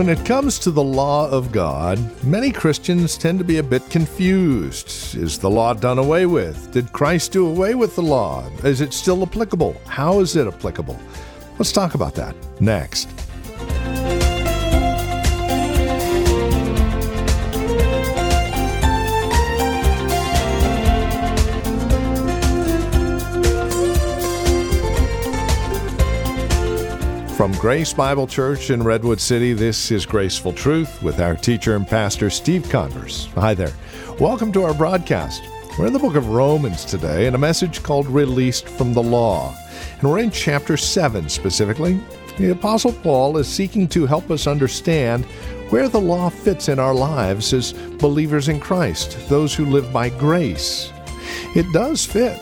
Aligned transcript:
When 0.00 0.08
it 0.08 0.24
comes 0.24 0.58
to 0.60 0.70
the 0.70 0.82
law 0.82 1.28
of 1.28 1.52
God, 1.52 1.98
many 2.24 2.50
Christians 2.50 3.18
tend 3.18 3.38
to 3.38 3.44
be 3.44 3.58
a 3.58 3.62
bit 3.62 3.90
confused. 3.90 5.14
Is 5.14 5.38
the 5.38 5.50
law 5.50 5.74
done 5.74 5.98
away 5.98 6.24
with? 6.24 6.72
Did 6.72 6.90
Christ 6.90 7.32
do 7.32 7.46
away 7.46 7.74
with 7.74 7.96
the 7.96 8.02
law? 8.02 8.48
Is 8.64 8.80
it 8.80 8.94
still 8.94 9.22
applicable? 9.22 9.78
How 9.84 10.20
is 10.20 10.36
it 10.36 10.46
applicable? 10.46 10.98
Let's 11.58 11.70
talk 11.70 11.94
about 11.94 12.14
that 12.14 12.34
next. 12.62 13.10
From 27.40 27.52
Grace 27.52 27.94
Bible 27.94 28.26
Church 28.26 28.68
in 28.68 28.82
Redwood 28.82 29.18
City, 29.18 29.54
this 29.54 29.90
is 29.90 30.04
Graceful 30.04 30.52
Truth 30.52 31.02
with 31.02 31.20
our 31.20 31.34
teacher 31.34 31.74
and 31.74 31.88
pastor, 31.88 32.28
Steve 32.28 32.68
Converse. 32.68 33.30
Hi 33.34 33.54
there. 33.54 33.72
Welcome 34.20 34.52
to 34.52 34.62
our 34.62 34.74
broadcast. 34.74 35.42
We're 35.78 35.86
in 35.86 35.94
the 35.94 35.98
book 35.98 36.16
of 36.16 36.28
Romans 36.28 36.84
today 36.84 37.26
in 37.26 37.34
a 37.34 37.38
message 37.38 37.82
called 37.82 38.06
Released 38.08 38.68
from 38.68 38.92
the 38.92 39.02
Law. 39.02 39.56
And 40.00 40.10
we're 40.10 40.18
in 40.18 40.30
chapter 40.30 40.76
7 40.76 41.30
specifically. 41.30 41.98
The 42.36 42.50
Apostle 42.50 42.92
Paul 42.92 43.38
is 43.38 43.48
seeking 43.48 43.88
to 43.88 44.04
help 44.04 44.30
us 44.30 44.46
understand 44.46 45.24
where 45.70 45.88
the 45.88 45.98
law 45.98 46.28
fits 46.28 46.68
in 46.68 46.78
our 46.78 46.94
lives 46.94 47.54
as 47.54 47.72
believers 47.72 48.50
in 48.50 48.60
Christ, 48.60 49.16
those 49.30 49.54
who 49.54 49.64
live 49.64 49.90
by 49.94 50.10
grace. 50.10 50.92
It 51.56 51.64
does 51.72 52.04
fit 52.04 52.38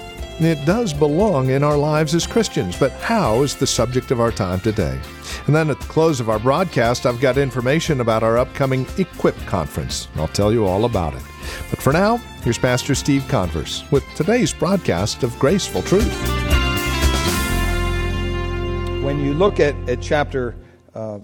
it 0.46 0.64
does 0.64 0.92
belong 0.92 1.50
in 1.50 1.64
our 1.64 1.76
lives 1.76 2.14
as 2.14 2.26
Christians, 2.26 2.78
but 2.78 2.92
how 2.92 3.42
is 3.42 3.56
the 3.56 3.66
subject 3.66 4.10
of 4.10 4.20
our 4.20 4.30
time 4.30 4.60
today? 4.60 4.98
And 5.46 5.56
then 5.56 5.68
at 5.68 5.80
the 5.80 5.86
close 5.86 6.20
of 6.20 6.30
our 6.30 6.38
broadcast, 6.38 7.06
I've 7.06 7.20
got 7.20 7.36
information 7.36 8.00
about 8.00 8.22
our 8.22 8.38
upcoming 8.38 8.86
Equip 8.98 9.36
Conference. 9.46 10.06
I'll 10.14 10.28
tell 10.28 10.52
you 10.52 10.64
all 10.64 10.84
about 10.84 11.14
it. 11.14 11.22
But 11.70 11.82
for 11.82 11.92
now, 11.92 12.18
here's 12.42 12.58
Pastor 12.58 12.94
Steve 12.94 13.26
Converse 13.28 13.82
with 13.90 14.04
today's 14.14 14.52
broadcast 14.52 15.24
of 15.24 15.36
Graceful 15.38 15.82
Truth. 15.82 16.12
When 19.02 19.24
you 19.24 19.34
look 19.34 19.58
at, 19.58 19.74
at 19.88 20.00
chapter 20.00 20.54
uh, 20.94 21.18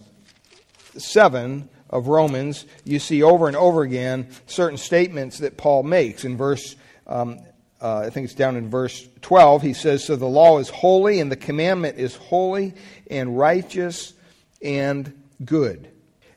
7 0.96 1.68
of 1.90 2.08
Romans, 2.08 2.66
you 2.84 2.98
see 2.98 3.22
over 3.22 3.46
and 3.46 3.56
over 3.56 3.82
again 3.82 4.28
certain 4.46 4.78
statements 4.78 5.38
that 5.38 5.56
Paul 5.56 5.84
makes. 5.84 6.24
In 6.24 6.36
verse 6.36 6.74
um, 7.06 7.38
uh, 7.84 7.98
I 7.98 8.08
think 8.08 8.24
it's 8.24 8.34
down 8.34 8.56
in 8.56 8.70
verse 8.70 9.06
12, 9.20 9.60
he 9.60 9.74
says, 9.74 10.02
So 10.02 10.16
the 10.16 10.24
law 10.24 10.58
is 10.58 10.70
holy, 10.70 11.20
and 11.20 11.30
the 11.30 11.36
commandment 11.36 11.98
is 11.98 12.16
holy, 12.16 12.72
and 13.10 13.38
righteous, 13.38 14.14
and 14.62 15.12
good. 15.44 15.90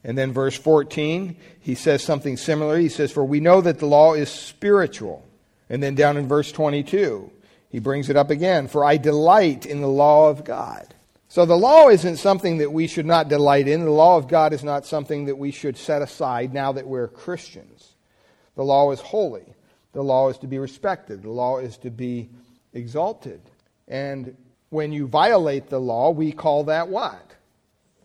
And 0.04 0.18
then 0.18 0.34
verse 0.34 0.58
14, 0.58 1.38
he 1.62 1.74
says 1.74 2.04
something 2.04 2.36
similar. 2.36 2.78
He 2.78 2.90
says, 2.90 3.14
For 3.14 3.24
we 3.24 3.40
know 3.40 3.62
that 3.62 3.80
the 3.80 3.86
law 3.86 4.14
is 4.14 4.30
spiritual. 4.30 5.26
And 5.70 5.82
then 5.82 5.96
down 5.96 6.18
in 6.18 6.28
verse 6.28 6.52
22, 6.52 7.32
he 7.70 7.80
brings 7.80 8.10
it 8.10 8.18
up 8.18 8.30
again, 8.30 8.68
For 8.68 8.84
I 8.84 8.98
delight 8.98 9.66
in 9.66 9.80
the 9.80 9.88
law 9.88 10.30
of 10.30 10.44
God. 10.44 10.94
So 11.30 11.46
the 11.46 11.56
law 11.56 11.88
isn't 11.88 12.18
something 12.18 12.58
that 12.58 12.74
we 12.74 12.88
should 12.88 13.06
not 13.06 13.30
delight 13.30 13.70
in. 13.70 13.86
The 13.86 13.92
law 13.92 14.18
of 14.18 14.28
God 14.28 14.52
is 14.52 14.66
not 14.66 14.86
something 14.86 15.26
that 15.26 15.38
we 15.38 15.52
should 15.52 15.78
set 15.78 16.02
aside 16.02 16.54
now 16.54 16.74
that 16.74 16.88
we're 16.88 17.08
Christians. 17.08 17.94
The 18.56 18.66
law 18.66 18.92
is 18.92 19.00
holy. 19.00 19.54
The 19.98 20.04
law 20.04 20.30
is 20.30 20.38
to 20.38 20.48
be 20.48 20.60
respected, 20.60 21.24
the 21.24 21.32
law 21.32 21.58
is 21.58 21.76
to 21.78 21.90
be 21.90 22.30
exalted. 22.72 23.42
And 23.88 24.38
when 24.70 24.92
you 24.92 25.08
violate 25.08 25.70
the 25.70 25.80
law, 25.80 26.12
we 26.12 26.32
call 26.32 26.66
that 26.66 26.88
what? 26.88 27.34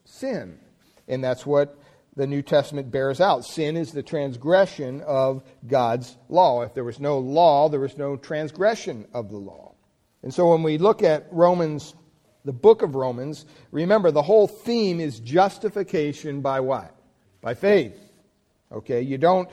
Sin. 0.06 0.58
And 1.06 1.22
that's 1.22 1.44
what 1.44 1.78
the 2.16 2.26
New 2.26 2.40
Testament 2.40 2.90
bears 2.90 3.20
out. 3.20 3.44
Sin 3.44 3.76
is 3.76 3.92
the 3.92 4.02
transgression 4.02 5.02
of 5.02 5.42
God's 5.66 6.16
law. 6.30 6.62
If 6.62 6.72
there 6.72 6.82
was 6.82 6.98
no 6.98 7.18
law, 7.18 7.68
there 7.68 7.78
was 7.78 7.98
no 7.98 8.16
transgression 8.16 9.06
of 9.12 9.28
the 9.28 9.36
law. 9.36 9.74
And 10.22 10.32
so 10.32 10.50
when 10.50 10.62
we 10.62 10.78
look 10.78 11.02
at 11.02 11.26
Romans, 11.30 11.94
the 12.46 12.54
book 12.54 12.80
of 12.80 12.94
Romans, 12.94 13.44
remember 13.70 14.10
the 14.10 14.22
whole 14.22 14.48
theme 14.48 14.98
is 14.98 15.20
justification 15.20 16.40
by 16.40 16.60
what? 16.60 16.96
By 17.42 17.52
faith. 17.52 18.00
Okay, 18.72 19.02
you 19.02 19.18
don't 19.18 19.50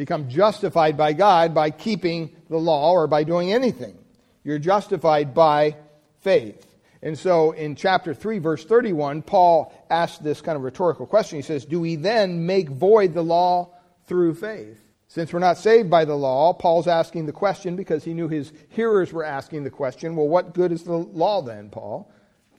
become 0.00 0.30
justified 0.30 0.96
by 0.96 1.12
God 1.12 1.54
by 1.54 1.68
keeping 1.68 2.34
the 2.48 2.56
law 2.56 2.92
or 2.92 3.06
by 3.06 3.22
doing 3.22 3.52
anything. 3.52 3.98
You're 4.42 4.58
justified 4.58 5.34
by 5.34 5.76
faith. 6.20 6.66
And 7.02 7.18
so 7.18 7.50
in 7.50 7.76
chapter 7.76 8.14
3, 8.14 8.38
verse 8.38 8.64
31, 8.64 9.20
Paul 9.20 9.74
asks 9.90 10.16
this 10.16 10.40
kind 10.40 10.56
of 10.56 10.62
rhetorical 10.62 11.04
question. 11.04 11.36
He 11.36 11.42
says, 11.42 11.66
Do 11.66 11.80
we 11.80 11.96
then 11.96 12.46
make 12.46 12.70
void 12.70 13.12
the 13.12 13.20
law 13.20 13.74
through 14.06 14.36
faith? 14.36 14.80
Since 15.08 15.34
we're 15.34 15.38
not 15.38 15.58
saved 15.58 15.90
by 15.90 16.06
the 16.06 16.16
law, 16.16 16.54
Paul's 16.54 16.88
asking 16.88 17.26
the 17.26 17.32
question 17.32 17.76
because 17.76 18.02
he 18.02 18.14
knew 18.14 18.26
his 18.26 18.54
hearers 18.70 19.12
were 19.12 19.24
asking 19.24 19.64
the 19.64 19.70
question, 19.70 20.16
Well, 20.16 20.28
what 20.28 20.54
good 20.54 20.72
is 20.72 20.82
the 20.82 20.96
law 20.96 21.42
then, 21.42 21.68
Paul? 21.68 22.10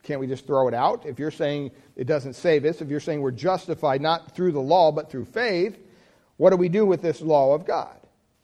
Can't 0.04 0.20
we 0.20 0.28
just 0.28 0.46
throw 0.46 0.68
it 0.68 0.74
out? 0.74 1.06
If 1.06 1.18
you're 1.18 1.32
saying 1.32 1.72
it 1.96 2.06
doesn't 2.06 2.34
save 2.34 2.64
us, 2.64 2.80
if 2.80 2.88
you're 2.88 3.00
saying 3.00 3.20
we're 3.20 3.32
justified 3.32 4.00
not 4.00 4.30
through 4.36 4.52
the 4.52 4.60
law 4.60 4.92
but 4.92 5.10
through 5.10 5.24
faith, 5.24 5.76
what 6.42 6.50
do 6.50 6.56
we 6.56 6.68
do 6.68 6.84
with 6.84 7.02
this 7.02 7.20
law 7.20 7.54
of 7.54 7.64
God? 7.64 7.96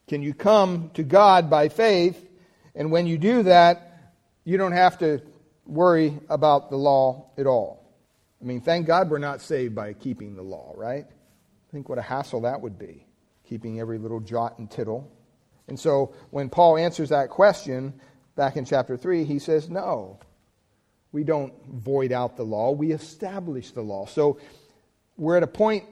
Can 0.07 0.23
you 0.23 0.33
come 0.33 0.93
to 0.95 1.03
God 1.03 1.51
by 1.51 1.69
faith? 1.69 2.31
And 2.77 2.93
when 2.93 3.09
you 3.09 3.19
do 3.19 3.43
that, 3.43 4.15
you 4.45 4.57
don't 4.57 4.71
have 4.71 4.99
to 4.99 5.21
worry 5.67 6.17
about 6.29 6.71
the 6.71 6.77
law 6.77 7.33
at 7.37 7.49
all. 7.49 7.93
I 8.41 8.45
mean, 8.45 8.61
thank 8.61 8.87
God 8.87 9.11
we're 9.11 9.19
not 9.19 9.41
saved 9.41 9.75
by 9.75 9.95
keeping 9.95 10.37
the 10.37 10.45
law, 10.45 10.75
right? 10.77 11.07
Think 11.73 11.89
what 11.89 11.99
a 11.99 12.03
hassle 12.03 12.43
that 12.43 12.61
would 12.61 12.79
be, 12.79 13.05
keeping 13.49 13.81
every 13.81 13.99
little 13.99 14.21
jot 14.21 14.61
and 14.61 14.71
tittle. 14.71 15.11
And 15.67 15.77
so 15.77 16.15
when 16.31 16.51
Paul 16.51 16.77
answers 16.77 17.09
that 17.09 17.31
question 17.31 17.95
back 18.37 18.57
in 18.57 18.65
chapter 18.65 18.97
3, 18.97 19.25
he 19.25 19.41
says, 19.41 19.69
no, 19.69 20.21
we 21.11 21.25
don't 21.25 21.53
void 21.67 22.13
out 22.13 22.37
the 22.37 22.45
law, 22.45 22.71
we 22.71 22.93
establish 22.93 23.73
the 23.73 23.83
law. 23.83 24.07
So 24.07 24.39
we're 25.17 25.37
at 25.37 25.43
a 25.43 25.49
point 25.49 25.85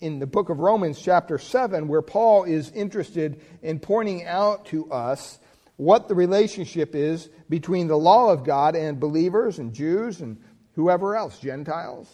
in 0.00 0.18
the 0.18 0.26
book 0.26 0.48
of 0.48 0.60
Romans, 0.60 1.00
chapter 1.00 1.38
7, 1.38 1.88
where 1.88 2.02
Paul 2.02 2.44
is 2.44 2.70
interested 2.70 3.40
in 3.62 3.80
pointing 3.80 4.24
out 4.24 4.66
to 4.66 4.90
us 4.92 5.38
what 5.76 6.08
the 6.08 6.14
relationship 6.14 6.94
is 6.94 7.28
between 7.48 7.88
the 7.88 7.98
law 7.98 8.32
of 8.32 8.44
God 8.44 8.76
and 8.76 9.00
believers 9.00 9.58
and 9.58 9.72
Jews 9.72 10.20
and 10.20 10.40
whoever 10.74 11.16
else, 11.16 11.38
Gentiles. 11.38 12.12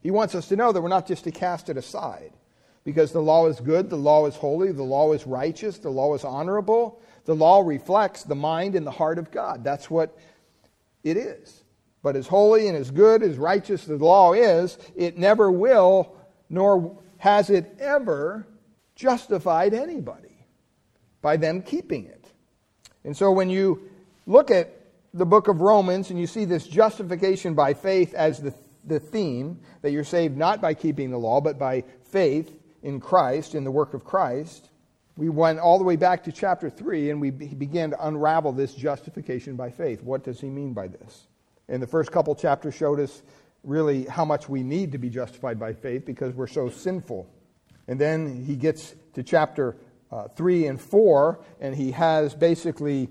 He 0.00 0.10
wants 0.10 0.34
us 0.34 0.48
to 0.48 0.56
know 0.56 0.72
that 0.72 0.80
we're 0.80 0.88
not 0.88 1.06
just 1.06 1.24
to 1.24 1.30
cast 1.30 1.68
it 1.68 1.76
aside 1.76 2.32
because 2.84 3.12
the 3.12 3.20
law 3.20 3.46
is 3.46 3.60
good, 3.60 3.90
the 3.90 3.96
law 3.96 4.26
is 4.26 4.36
holy, 4.36 4.72
the 4.72 4.82
law 4.82 5.12
is 5.12 5.26
righteous, 5.26 5.78
the 5.78 5.90
law 5.90 6.14
is 6.14 6.24
honorable. 6.24 7.02
The 7.26 7.34
law 7.34 7.60
reflects 7.60 8.24
the 8.24 8.34
mind 8.34 8.74
and 8.74 8.86
the 8.86 8.90
heart 8.90 9.18
of 9.18 9.30
God. 9.30 9.62
That's 9.62 9.90
what 9.90 10.16
it 11.04 11.16
is. 11.16 11.64
But 12.02 12.16
as 12.16 12.26
holy 12.26 12.66
and 12.66 12.76
as 12.76 12.90
good, 12.90 13.22
as 13.22 13.36
righteous 13.36 13.84
the 13.84 13.96
law 13.96 14.32
is, 14.32 14.78
it 14.96 15.18
never 15.18 15.50
will 15.50 16.16
nor 16.50 16.98
has 17.18 17.48
it 17.48 17.76
ever 17.78 18.46
justified 18.94 19.72
anybody 19.72 20.46
by 21.22 21.36
them 21.36 21.62
keeping 21.62 22.06
it. 22.06 22.26
And 23.04 23.16
so 23.16 23.30
when 23.30 23.48
you 23.48 23.88
look 24.26 24.50
at 24.50 24.76
the 25.14 25.24
book 25.24 25.48
of 25.48 25.60
Romans 25.60 26.10
and 26.10 26.18
you 26.18 26.26
see 26.26 26.44
this 26.44 26.66
justification 26.66 27.54
by 27.54 27.74
faith 27.74 28.14
as 28.14 28.40
the, 28.40 28.54
the 28.84 29.00
theme, 29.00 29.60
that 29.82 29.92
you're 29.92 30.04
saved 30.04 30.36
not 30.36 30.60
by 30.60 30.74
keeping 30.74 31.10
the 31.10 31.18
law, 31.18 31.40
but 31.40 31.58
by 31.58 31.84
faith 32.04 32.52
in 32.82 33.00
Christ, 33.00 33.54
in 33.54 33.64
the 33.64 33.70
work 33.70 33.94
of 33.94 34.04
Christ, 34.04 34.70
we 35.16 35.28
went 35.28 35.58
all 35.58 35.78
the 35.78 35.84
way 35.84 35.96
back 35.96 36.24
to 36.24 36.32
chapter 36.32 36.70
3 36.70 37.10
and 37.10 37.20
we 37.20 37.30
began 37.30 37.90
to 37.90 38.06
unravel 38.06 38.52
this 38.52 38.74
justification 38.74 39.56
by 39.56 39.70
faith. 39.70 40.02
What 40.02 40.24
does 40.24 40.40
he 40.40 40.48
mean 40.48 40.72
by 40.72 40.88
this? 40.88 41.26
And 41.68 41.82
the 41.82 41.86
first 41.86 42.10
couple 42.10 42.34
chapters 42.34 42.74
showed 42.74 42.98
us 42.98 43.22
really 43.62 44.04
how 44.04 44.24
much 44.24 44.48
we 44.48 44.62
need 44.62 44.92
to 44.92 44.98
be 44.98 45.10
justified 45.10 45.58
by 45.58 45.72
faith 45.72 46.04
because 46.04 46.34
we're 46.34 46.46
so 46.46 46.68
sinful. 46.68 47.28
And 47.88 48.00
then 48.00 48.44
he 48.44 48.56
gets 48.56 48.94
to 49.14 49.22
chapter 49.22 49.76
uh, 50.10 50.28
3 50.28 50.66
and 50.66 50.80
4, 50.80 51.40
and 51.60 51.74
he 51.74 51.92
has 51.92 52.34
basically 52.34 53.08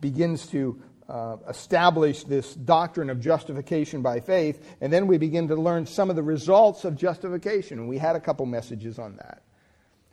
begins 0.00 0.46
to 0.48 0.82
uh, 1.08 1.36
establish 1.48 2.24
this 2.24 2.54
doctrine 2.54 3.10
of 3.10 3.20
justification 3.20 4.02
by 4.02 4.20
faith. 4.20 4.76
And 4.80 4.92
then 4.92 5.06
we 5.06 5.18
begin 5.18 5.48
to 5.48 5.56
learn 5.56 5.86
some 5.86 6.10
of 6.10 6.16
the 6.16 6.22
results 6.22 6.84
of 6.84 6.96
justification. 6.96 7.78
And 7.78 7.88
we 7.88 7.98
had 7.98 8.16
a 8.16 8.20
couple 8.20 8.46
messages 8.46 8.98
on 8.98 9.16
that. 9.16 9.42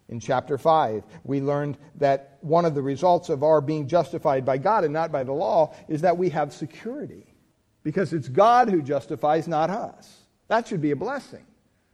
In 0.10 0.20
chapter 0.20 0.58
5, 0.58 1.04
we 1.24 1.40
learned 1.40 1.78
that 1.96 2.38
one 2.42 2.66
of 2.66 2.76
the 2.76 2.82
results 2.82 3.30
of 3.30 3.44
our 3.44 3.62
being 3.62 3.88
justified 3.88 4.44
by 4.44 4.58
God 4.58 4.84
and 4.84 4.94
not 4.94 5.12
by 5.12 5.24
the 5.24 5.32
law 5.32 5.74
is 5.88 6.02
that 6.02 6.18
we 6.18 6.30
have 6.30 6.52
security 6.54 7.31
because 7.84 8.14
it's 8.14 8.28
God 8.28 8.70
who 8.70 8.82
justifies, 8.82 9.48
not 9.48 9.70
us. 9.70 10.22
That 10.48 10.68
should 10.68 10.82
be 10.82 10.92
a 10.92 10.96
blessing. 10.96 11.46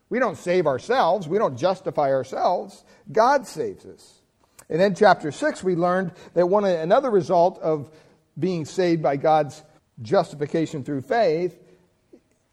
We 0.09 0.19
don't 0.19 0.37
save 0.37 0.67
ourselves, 0.67 1.27
we 1.27 1.37
don't 1.37 1.57
justify 1.57 2.11
ourselves. 2.11 2.83
God 3.11 3.45
saves 3.45 3.85
us. 3.85 4.21
And 4.69 4.79
then, 4.79 4.95
chapter 4.95 5.31
6, 5.31 5.63
we 5.63 5.75
learned 5.75 6.11
that 6.33 6.47
one 6.47 6.65
another 6.65 7.09
result 7.09 7.59
of 7.59 7.89
being 8.37 8.65
saved 8.65 9.01
by 9.01 9.15
God's 9.15 9.63
justification 10.01 10.83
through 10.83 11.01
faith 11.01 11.57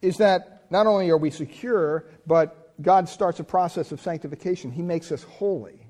is 0.01 0.17
that 0.17 0.65
not 0.69 0.87
only 0.87 1.09
are 1.09 1.17
we 1.17 1.29
secure, 1.29 2.05
but 2.25 2.73
God 2.81 3.09
starts 3.09 3.39
a 3.39 3.43
process 3.43 3.91
of 3.91 4.01
sanctification. 4.01 4.71
He 4.71 4.81
makes 4.81 5.11
us 5.11 5.23
holy. 5.23 5.87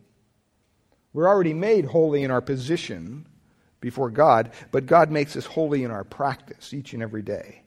We're 1.14 1.28
already 1.28 1.54
made 1.54 1.86
holy 1.86 2.24
in 2.24 2.32
our 2.32 2.42
position 2.42 3.28
before 3.82 4.10
God, 4.10 4.52
but 4.72 4.86
God 4.86 5.12
makes 5.12 5.36
us 5.36 5.46
holy 5.46 5.84
in 5.84 5.92
our 5.92 6.04
practice 6.04 6.74
each 6.74 6.94
and 6.94 7.04
every 7.04 7.22
day. 7.22 7.62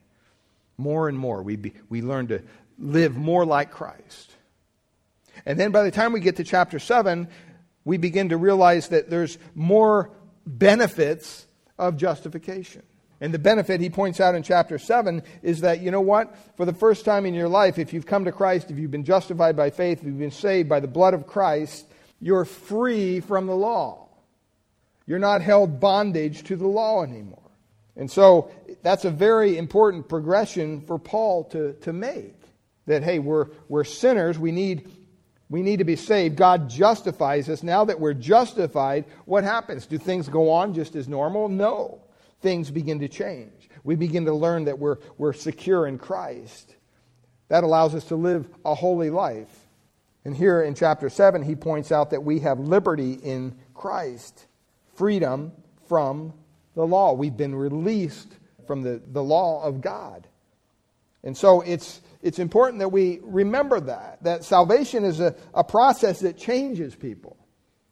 More 0.77 1.09
and 1.09 1.19
more, 1.19 1.43
we, 1.43 1.57
be, 1.57 1.73
we 1.89 2.03
learn 2.03 2.29
to 2.29 2.43
live 2.79 3.17
more 3.17 3.45
like 3.45 3.71
Christ. 3.71 4.33
And 5.47 5.59
then 5.59 5.73
by 5.73 5.83
the 5.83 5.91
time 5.91 6.13
we 6.13 6.21
get 6.21 6.37
to 6.37 6.45
chapter 6.45 6.79
7, 6.79 7.29
we 7.85 7.97
begin 7.97 8.31
to 8.31 8.37
realize 8.37 8.89
that 8.89 9.11
there's 9.11 9.39
more 9.55 10.11
benefits 10.47 11.47
of 11.79 11.97
justification. 11.97 12.83
And 13.21 13.35
the 13.35 13.39
benefit 13.39 13.81
he 13.81 13.91
points 13.91 14.21
out 14.21 14.35
in 14.35 14.43
chapter 14.43 14.79
7 14.79 15.23
is 15.43 15.63
that, 15.63 15.81
you 15.81 15.91
know 15.91 16.01
what? 16.01 16.37
For 16.57 16.65
the 16.65 16.73
first 16.73 17.05
time 17.05 17.27
in 17.27 17.35
your 17.35 17.49
life, 17.49 17.79
if 17.79 17.93
you've 17.93 18.07
come 18.07 18.25
to 18.27 18.33
Christ, 18.33 18.71
if 18.71 18.79
you've 18.79 18.91
been 18.91 19.05
justified 19.05 19.57
by 19.57 19.71
faith, 19.71 19.99
if 19.99 20.05
you've 20.05 20.19
been 20.19 20.31
saved 20.31 20.69
by 20.69 20.81
the 20.81 20.87
blood 20.87 21.15
of 21.15 21.27
Christ, 21.27 21.87
you're 22.21 22.45
free 22.45 23.21
from 23.21 23.47
the 23.47 23.57
law. 23.57 24.08
You're 25.09 25.19
not 25.19 25.43
held 25.43 25.81
bondage 25.81 26.45
to 26.45 26.55
the 26.55 26.69
law 26.69 27.03
anymore. 27.03 27.51
And 27.97 28.09
so 28.09 28.53
that's 28.83 29.05
a 29.05 29.11
very 29.11 29.59
important 29.59 30.09
progression 30.09 30.83
for 30.83 31.01
Paul 31.01 31.45
to, 31.47 31.73
to 31.81 31.93
make. 31.93 32.37
That, 32.87 33.03
hey, 33.03 33.19
we're, 33.19 33.49
we're 33.69 33.83
sinners. 33.83 34.39
We 34.39 34.53
need, 34.53 34.89
we 35.51 35.63
need 35.63 35.79
to 35.79 35.85
be 35.85 35.97
saved. 35.97 36.37
God 36.37 36.71
justifies 36.71 37.49
us. 37.49 37.65
Now 37.65 37.87
that 37.87 37.99
we're 37.99 38.15
justified, 38.15 39.07
what 39.25 39.43
happens? 39.43 39.87
Do 39.87 39.99
things 39.99 40.29
go 40.29 40.53
on 40.53 40.75
just 40.75 40.95
as 40.95 41.09
normal? 41.09 41.49
No 41.49 42.03
things 42.41 42.71
begin 42.71 43.01
to 43.01 43.09
change. 43.09 43.69
We 43.85 43.97
begin 43.97 44.25
to 44.27 44.35
learn 44.35 44.65
that 44.65 44.79
we're, 44.79 44.99
we're 45.17 45.33
secure 45.33 45.87
in 45.87 45.99
Christ. 45.99 46.75
That 47.49 47.65
allows 47.65 47.95
us 47.95 48.05
to 48.07 48.17
live 48.17 48.49
a 48.65 48.75
holy 48.75 49.11
life. 49.11 49.49
And 50.25 50.37
here 50.37 50.63
in 50.63 50.75
chapter 50.75 51.09
7, 51.09 51.43
he 51.43 51.55
points 51.55 51.91
out 51.91 52.11
that 52.11 52.23
we 52.23 52.41
have 52.41 52.61
liberty 52.61 53.15
in 53.15 53.57
Christ, 53.75 54.47
freedom 54.99 55.53
from 55.89 56.35
the 56.75 56.87
law. 56.87 57.13
We've 57.15 57.37
been 57.37 57.55
released 57.55 58.35
from 58.67 58.83
the, 58.83 59.01
the 59.13 59.23
law 59.23 59.63
of 59.63 59.81
God. 59.81 60.27
And 61.25 61.37
so 61.37 61.63
it's, 61.63 62.01
it's 62.23 62.39
important 62.39 62.81
that 62.81 62.91
we 62.91 63.21
remember 63.23 63.81
that, 63.81 64.23
that 64.23 64.45
salvation 64.45 65.05
is 65.05 65.21
a, 65.21 65.35
a 65.55 65.65
process 65.65 66.21
that 66.21 66.37
changes 66.37 66.95
people. 66.95 67.37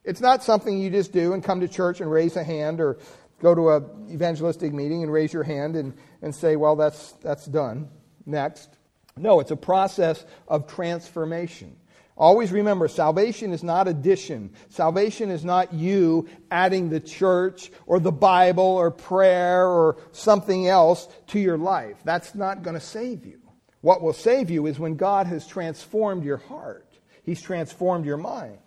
It's 0.05 0.20
not 0.20 0.44
something 0.44 0.79
you 0.79 0.91
just 0.91 1.12
do 1.12 1.32
and 1.32 1.43
come 1.43 1.61
to 1.61 1.69
church 1.69 2.00
and 2.00 2.11
raise 2.11 2.37
a 2.37 2.44
hand 2.44 2.81
or 2.81 2.99
go 3.41 3.55
to 3.55 3.70
a 3.70 3.82
evangelistic 4.12 4.73
meeting 4.73 5.02
and 5.02 5.12
raise 5.12 5.32
your 5.32 5.43
hand 5.43 5.76
and, 5.76 5.94
and 6.23 6.35
say, 6.35 6.56
well, 6.56 6.76
that's, 6.76 7.12
that's 7.23 7.47
done. 7.47 7.88
Next. 8.25 8.69
No, 9.17 9.41
it's 9.41 9.50
a 9.50 9.56
process 9.56 10.25
of 10.47 10.67
transformation. 10.67 11.76
Always 12.16 12.50
remember, 12.50 12.88
salvation 12.88 13.52
is 13.52 13.62
not 13.62 13.88
addition. 13.88 14.52
Salvation 14.70 15.30
is 15.30 15.44
not 15.44 15.74
you 15.74 16.28
adding 16.50 16.88
the 16.88 17.00
church 17.00 17.70
or 17.86 18.00
the 18.00 18.12
Bible 18.12 18.64
or 18.64 18.90
prayer 18.90 19.68
or 19.68 19.98
something 20.12 20.66
else 20.66 21.08
to 21.28 21.38
your 21.38 21.58
life. 21.58 21.96
That's 22.04 22.34
not 22.34 22.62
going 22.62 22.74
to 22.74 22.80
save 22.80 23.26
you. 23.26 23.40
What 23.82 24.00
will 24.00 24.14
save 24.14 24.48
you 24.48 24.66
is 24.66 24.78
when 24.78 24.96
God 24.96 25.26
has 25.26 25.46
transformed 25.46 26.24
your 26.24 26.38
heart, 26.38 26.88
He's 27.22 27.42
transformed 27.42 28.06
your 28.06 28.16
mind. 28.16 28.58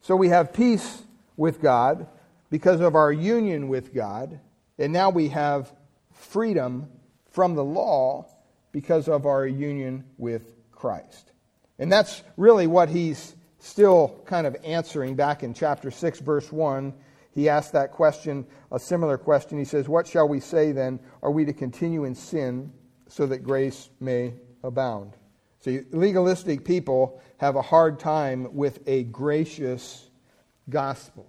So 0.00 0.16
we 0.16 0.30
have 0.30 0.52
peace 0.52 1.02
with 1.36 1.60
God 1.62 2.08
because 2.50 2.80
of 2.80 2.96
our 2.96 3.12
union 3.12 3.68
with 3.68 3.94
God, 3.94 4.40
and 4.76 4.92
now 4.92 5.10
we 5.10 5.28
have 5.28 5.72
freedom 6.12 6.88
from 7.30 7.54
the 7.54 7.64
law 7.64 8.26
because 8.72 9.08
of 9.08 9.24
our 9.24 9.46
union 9.46 10.04
with 10.16 10.54
Christ. 10.72 11.32
And 11.78 11.90
that's 11.90 12.22
really 12.36 12.66
what 12.66 12.88
he's 12.88 13.36
still 13.58 14.22
kind 14.26 14.46
of 14.46 14.56
answering 14.64 15.14
back 15.14 15.42
in 15.42 15.54
chapter 15.54 15.90
6, 15.90 16.20
verse 16.20 16.50
1. 16.50 16.92
He 17.32 17.48
asked 17.48 17.72
that 17.72 17.92
question, 17.92 18.46
a 18.72 18.78
similar 18.80 19.16
question. 19.16 19.58
He 19.58 19.64
says, 19.64 19.88
What 19.88 20.06
shall 20.06 20.28
we 20.28 20.40
say 20.40 20.72
then? 20.72 20.98
Are 21.22 21.30
we 21.30 21.44
to 21.44 21.52
continue 21.52 22.04
in 22.04 22.14
sin 22.14 22.72
so 23.08 23.26
that 23.26 23.44
grace 23.44 23.90
may 24.00 24.34
abound? 24.64 25.12
See, 25.60 25.82
legalistic 25.90 26.64
people 26.64 27.20
have 27.38 27.56
a 27.56 27.62
hard 27.62 27.98
time 28.00 28.54
with 28.54 28.80
a 28.86 29.04
gracious 29.04 30.08
gospel. 30.68 31.26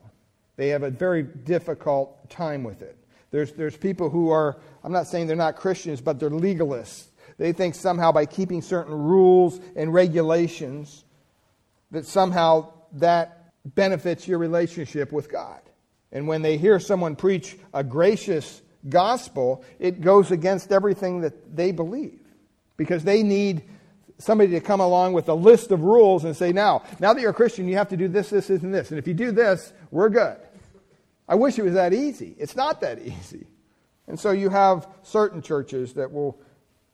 They 0.55 0.69
have 0.69 0.83
a 0.83 0.89
very 0.91 1.23
difficult 1.23 2.29
time 2.29 2.63
with 2.63 2.81
it. 2.81 2.97
There's, 3.31 3.53
there's 3.53 3.77
people 3.77 4.09
who 4.09 4.29
are, 4.29 4.57
I'm 4.83 4.91
not 4.91 5.07
saying 5.07 5.27
they're 5.27 5.35
not 5.35 5.55
Christians, 5.55 6.01
but 6.01 6.19
they're 6.19 6.29
legalists. 6.29 7.08
They 7.39 7.53
think 7.53 7.73
somehow 7.73 8.11
by 8.11 8.25
keeping 8.25 8.61
certain 8.61 8.93
rules 8.93 9.59
and 9.75 9.93
regulations 9.93 11.05
that 11.91 12.05
somehow 12.05 12.73
that 12.93 13.51
benefits 13.63 14.27
your 14.27 14.37
relationship 14.37 15.13
with 15.13 15.31
God. 15.31 15.61
And 16.11 16.27
when 16.27 16.41
they 16.41 16.57
hear 16.57 16.79
someone 16.81 17.15
preach 17.15 17.57
a 17.73 17.81
gracious 17.81 18.61
gospel, 18.87 19.63
it 19.79 20.01
goes 20.01 20.31
against 20.31 20.73
everything 20.73 21.21
that 21.21 21.55
they 21.55 21.71
believe. 21.71 22.19
Because 22.75 23.05
they 23.05 23.23
need 23.23 23.63
somebody 24.17 24.51
to 24.51 24.59
come 24.59 24.81
along 24.81 25.13
with 25.13 25.29
a 25.29 25.33
list 25.33 25.71
of 25.71 25.81
rules 25.81 26.25
and 26.25 26.35
say, 26.35 26.51
now, 26.51 26.83
now 26.99 27.13
that 27.13 27.21
you're 27.21 27.31
a 27.31 27.33
Christian, 27.33 27.69
you 27.69 27.77
have 27.77 27.89
to 27.89 27.97
do 27.97 28.09
this, 28.09 28.29
this, 28.29 28.47
this, 28.47 28.63
and 28.63 28.73
this. 28.73 28.89
And 28.89 28.99
if 28.99 29.07
you 29.07 29.13
do 29.13 29.31
this, 29.31 29.71
we're 29.91 30.09
good. 30.09 30.37
I 31.25 31.35
wish 31.35 31.57
it 31.57 31.63
was 31.63 31.75
that 31.75 31.93
easy. 31.93 32.35
It's 32.37 32.57
not 32.57 32.81
that 32.81 32.99
easy. 32.99 33.47
And 34.07 34.19
so 34.19 34.31
you 34.31 34.49
have 34.49 34.87
certain 35.03 35.41
churches 35.41 35.93
that 35.93 36.11
will 36.11 36.37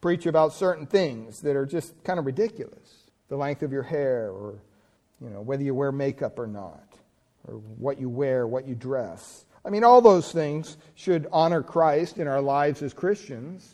preach 0.05 0.27
about 0.27 0.53
certain 0.53 0.85
things 0.85 1.41
that 1.41 1.55
are 1.55 1.65
just 1.65 1.91
kind 2.03 2.19
of 2.19 2.27
ridiculous. 2.27 3.09
The 3.27 3.35
length 3.35 3.63
of 3.63 3.71
your 3.71 3.81
hair, 3.81 4.29
or 4.29 4.59
you 5.19 5.31
know, 5.31 5.41
whether 5.41 5.63
you 5.63 5.73
wear 5.73 5.91
makeup 5.91 6.37
or 6.37 6.45
not, 6.45 6.93
or 7.47 7.55
what 7.55 7.99
you 7.99 8.07
wear, 8.07 8.45
what 8.45 8.67
you 8.67 8.75
dress. 8.75 9.45
I 9.65 9.71
mean, 9.71 9.83
all 9.83 10.01
those 10.01 10.31
things 10.31 10.77
should 10.93 11.25
honor 11.31 11.63
Christ 11.63 12.19
in 12.19 12.27
our 12.27 12.39
lives 12.39 12.83
as 12.83 12.93
Christians. 12.93 13.67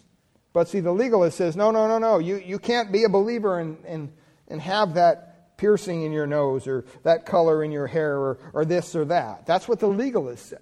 But 0.53 0.69
see, 0.69 0.79
the 0.79 0.93
legalist 0.93 1.37
says, 1.37 1.57
no, 1.57 1.69
no, 1.69 1.85
no, 1.89 1.97
no. 1.97 2.19
You, 2.19 2.37
you 2.37 2.59
can't 2.59 2.93
be 2.93 3.03
a 3.03 3.09
believer 3.09 3.59
and, 3.59 3.83
and, 3.85 4.13
and 4.47 4.61
have 4.61 4.93
that 4.93 5.57
piercing 5.57 6.03
in 6.03 6.13
your 6.13 6.27
nose 6.27 6.65
or 6.65 6.85
that 7.03 7.25
color 7.25 7.61
in 7.61 7.73
your 7.73 7.87
hair 7.87 8.17
or, 8.17 8.39
or 8.53 8.63
this 8.63 8.95
or 8.95 9.03
that. 9.03 9.45
That's 9.45 9.67
what 9.67 9.81
the 9.81 9.89
legalist 9.89 10.45
says. 10.45 10.61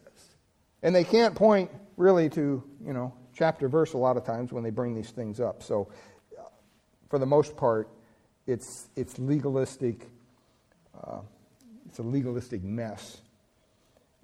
And 0.82 0.96
they 0.96 1.04
can't 1.04 1.36
point 1.36 1.70
really 1.96 2.28
to, 2.32 2.64
you 2.84 2.94
know, 2.94 3.14
chapter 3.40 3.70
verse 3.70 3.94
a 3.94 3.98
lot 3.98 4.18
of 4.18 4.26
times 4.26 4.52
when 4.52 4.64
they 4.64 4.70
bring 4.70 4.94
these 4.94 5.12
things 5.12 5.40
up. 5.40 5.64
So 5.64 5.88
for 7.10 7.18
the 7.18 7.26
most 7.26 7.56
part, 7.56 7.88
it's, 8.46 8.90
it's 8.98 9.18
legalistic. 9.18 10.10
Uh, 11.02 11.22
it's 11.88 12.00
a 12.00 12.04
legalistic 12.04 12.62
mess. 12.62 13.22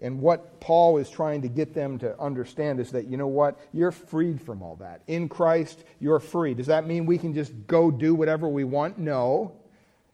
And 0.02 0.20
what 0.20 0.60
Paul 0.60 0.98
is 0.98 1.10
trying 1.10 1.44
to 1.44 1.48
get 1.48 1.74
them 1.74 1.98
to 2.00 2.20
understand 2.20 2.82
is 2.82 2.92
that, 2.92 3.08
you 3.08 3.16
know 3.16 3.28
what? 3.28 3.58
You're 3.72 3.94
freed 3.94 4.42
from 4.42 4.62
all 4.62 4.76
that. 4.78 5.02
In 5.08 5.30
Christ, 5.30 5.86
you're 6.02 6.20
free. 6.20 6.54
Does 6.54 6.68
that 6.68 6.86
mean 6.86 7.06
we 7.06 7.18
can 7.18 7.34
just 7.34 7.54
go 7.68 7.90
do 7.90 8.14
whatever 8.14 8.50
we 8.50 8.66
want? 8.66 8.98
No. 8.98 9.54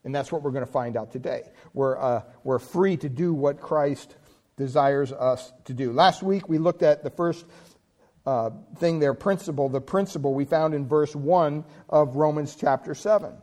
And 0.03 0.13
that's 0.13 0.31
what 0.31 0.43
we're 0.43 0.51
going 0.51 0.65
to 0.65 0.71
find 0.71 0.95
out 0.95 1.11
today. 1.11 1.49
We're, 1.73 1.97
uh, 1.97 2.21
we're 2.43 2.59
free 2.59 2.97
to 2.97 3.09
do 3.09 3.33
what 3.33 3.59
Christ 3.59 4.15
desires 4.57 5.11
us 5.11 5.51
to 5.65 5.73
do. 5.73 5.91
Last 5.91 6.21
week 6.21 6.47
we 6.47 6.59
looked 6.59 6.83
at 6.83 7.03
the 7.03 7.09
first 7.09 7.45
uh, 8.25 8.51
thing 8.77 8.99
there, 8.99 9.13
principle, 9.13 9.69
the 9.69 9.81
principle 9.81 10.33
we 10.33 10.45
found 10.45 10.73
in 10.73 10.87
verse 10.87 11.15
1 11.15 11.63
of 11.89 12.15
Romans 12.15 12.55
chapter 12.55 12.93
7. 12.93 13.33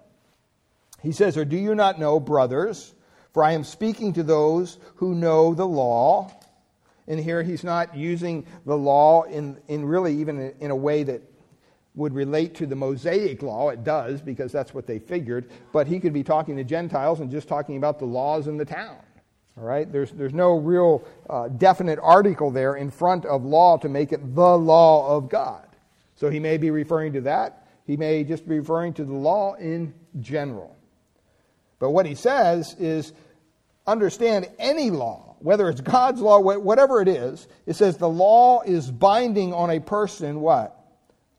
He 1.03 1.13
says, 1.13 1.37
Or 1.37 1.45
do 1.45 1.57
you 1.57 1.75
not 1.75 1.99
know, 1.99 2.21
brothers, 2.21 2.95
for 3.33 3.45
I 3.45 3.53
am 3.53 3.65
speaking 3.65 4.13
to 4.15 4.23
those 4.23 4.79
who 4.97 5.15
know 5.15 5.55
the 5.55 5.67
law. 5.67 6.31
And 7.07 7.19
here 7.19 7.43
he's 7.43 7.65
not 7.65 7.97
using 7.97 8.47
the 8.67 8.77
law 8.77 9.23
in, 9.23 9.59
in 9.69 9.85
really 9.85 10.17
even 10.17 10.55
in 10.61 10.71
a 10.71 10.77
way 10.77 11.03
that 11.05 11.23
would 11.95 12.15
relate 12.15 12.55
to 12.57 12.67
the 12.67 12.77
Mosaic 12.77 13.43
law. 13.43 13.71
It 13.71 13.83
does, 13.83 14.21
because 14.21 14.53
that's 14.53 14.75
what 14.75 14.87
they 14.87 14.99
figured. 14.99 15.51
But 15.73 15.87
he 15.87 16.01
could 16.01 16.13
be 16.13 16.23
talking 16.23 16.57
to 16.57 16.65
Gentiles 16.65 17.21
and 17.21 17.31
just 17.31 17.49
talking 17.49 17.77
about 17.77 17.99
the 17.99 18.05
laws 18.05 18.47
in 18.47 18.57
the 18.57 18.65
town. 18.65 18.99
All 19.59 19.65
right? 19.65 19.91
There's, 19.91 20.11
there's 20.13 20.35
no 20.35 20.57
real 20.57 21.07
uh, 21.29 21.49
definite 21.49 21.99
article 22.03 22.51
there 22.51 22.77
in 22.77 22.91
front 22.91 23.25
of 23.25 23.45
law 23.45 23.77
to 23.79 23.89
make 23.89 24.13
it 24.13 24.35
the 24.35 24.57
law 24.57 25.17
of 25.17 25.29
God. 25.29 25.67
So 26.17 26.31
he 26.31 26.39
may 26.39 26.57
be 26.57 26.71
referring 26.71 27.15
to 27.15 27.21
that. 27.23 27.67
He 27.87 27.97
may 27.97 28.25
just 28.25 28.47
be 28.49 28.59
referring 28.59 28.95
to 28.95 29.05
the 29.05 29.15
law 29.15 29.55
in 29.55 29.95
general. 30.21 30.77
But 31.79 31.91
what 31.91 32.07
he 32.07 32.15
says 32.15 32.75
is 32.79 33.13
understand 33.87 34.49
any 34.59 34.91
law, 34.91 35.37
whether 35.39 35.69
it's 35.69 35.81
God's 35.81 36.21
law, 36.21 36.41
whatever 36.41 37.01
it 37.01 37.09
is, 37.09 37.49
it 37.67 37.77
says 37.77 37.97
the 37.97 38.09
law 38.09 38.63
is 38.63 38.91
binding 38.91 39.53
on 39.55 39.71
a 39.71 39.81
person 39.81 40.41
what? 40.41 40.79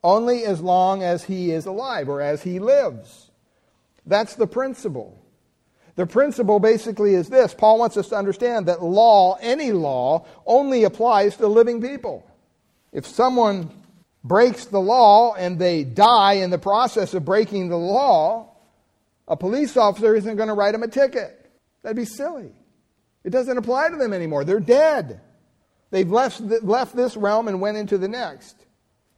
only 0.04 0.46
as 0.46 0.62
long 0.62 1.04
as 1.04 1.24
he 1.24 1.52
is 1.52 1.66
alive 1.66 2.10
or 2.10 2.22
as 2.22 2.44
he 2.44 2.60
lives. 2.60 3.32
That's 4.06 4.36
the 4.36 4.48
principle. 4.48 5.22
The 6.00 6.08
principle 6.08 6.62
basically 6.62 7.14
is 7.14 7.28
this 7.28 7.54
Paul 7.54 7.78
wants 7.78 7.98
us 7.98 8.08
to 8.08 8.16
understand 8.16 8.68
that 8.68 8.82
law, 8.82 9.38
any 9.42 9.74
law, 9.74 10.26
only 10.46 10.86
applies 10.86 11.36
to 11.36 11.48
living 11.48 11.82
people. 11.82 12.26
If 12.94 13.06
someone 13.06 13.70
breaks 14.24 14.64
the 14.64 14.80
law 14.80 15.34
and 15.34 15.60
they 15.60 15.84
die 15.84 16.36
in 16.36 16.52
the 16.52 16.58
process 16.58 17.14
of 17.14 17.26
breaking 17.26 17.68
the 17.68 17.76
law, 17.76 18.56
A 19.30 19.38
police 19.38 19.78
officer 19.78 20.16
isn't 20.16 20.38
going 20.38 20.48
to 20.48 20.56
write 20.56 20.72
them 20.72 20.84
a 20.84 20.88
ticket. 20.88 21.52
That'd 21.84 21.96
be 21.96 22.06
silly. 22.06 22.52
It 23.24 23.30
doesn't 23.30 23.58
apply 23.58 23.90
to 23.90 23.96
them 23.96 24.12
anymore. 24.12 24.44
They're 24.44 24.60
dead. 24.60 25.22
They've 25.92 26.10
left, 26.10 26.42
left 26.42 26.96
this 26.96 27.16
realm 27.16 27.48
and 27.48 27.62
went 27.62 27.78
into 27.78 27.98
the 27.98 28.08
next. 28.08 28.56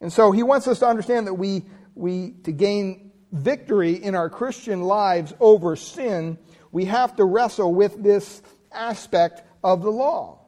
And 0.01 0.11
so 0.11 0.31
he 0.31 0.43
wants 0.43 0.67
us 0.67 0.79
to 0.79 0.87
understand 0.87 1.27
that 1.27 1.35
we, 1.35 1.63
we, 1.95 2.31
to 2.43 2.51
gain 2.51 3.11
victory 3.31 3.93
in 3.93 4.15
our 4.15 4.29
Christian 4.29 4.81
lives 4.81 5.33
over 5.39 5.75
sin, 5.75 6.37
we 6.71 6.85
have 6.85 7.15
to 7.17 7.25
wrestle 7.25 7.73
with 7.73 8.01
this 8.01 8.41
aspect 8.71 9.43
of 9.63 9.83
the 9.83 9.91
law 9.91 10.39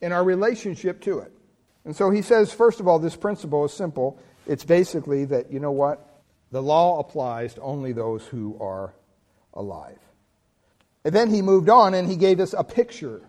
and 0.00 0.12
our 0.12 0.24
relationship 0.24 1.00
to 1.02 1.20
it. 1.20 1.32
And 1.84 1.94
so 1.94 2.10
he 2.10 2.22
says, 2.22 2.52
first 2.52 2.80
of 2.80 2.88
all, 2.88 2.98
this 2.98 3.16
principle 3.16 3.64
is 3.64 3.72
simple. 3.72 4.18
It's 4.46 4.64
basically 4.64 5.24
that, 5.26 5.52
you 5.52 5.60
know 5.60 5.72
what? 5.72 6.20
The 6.50 6.62
law 6.62 7.00
applies 7.00 7.54
to 7.54 7.60
only 7.60 7.92
those 7.92 8.24
who 8.26 8.58
are 8.60 8.94
alive. 9.54 9.98
And 11.04 11.14
then 11.14 11.30
he 11.30 11.42
moved 11.42 11.68
on 11.68 11.94
and 11.94 12.08
he 12.08 12.16
gave 12.16 12.40
us 12.40 12.54
a 12.56 12.64
picture. 12.64 13.22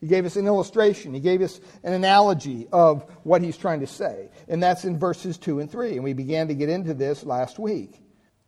He 0.00 0.06
gave 0.06 0.24
us 0.24 0.36
an 0.36 0.46
illustration. 0.46 1.12
He 1.12 1.20
gave 1.20 1.42
us 1.42 1.60
an 1.82 1.92
analogy 1.92 2.68
of 2.72 3.02
what 3.24 3.42
he's 3.42 3.56
trying 3.56 3.80
to 3.80 3.86
say. 3.86 4.30
And 4.48 4.62
that's 4.62 4.84
in 4.84 4.98
verses 4.98 5.36
2 5.36 5.60
and 5.60 5.70
3. 5.70 5.94
And 5.94 6.04
we 6.04 6.12
began 6.12 6.48
to 6.48 6.54
get 6.54 6.68
into 6.68 6.94
this 6.94 7.24
last 7.24 7.58
week. 7.58 8.00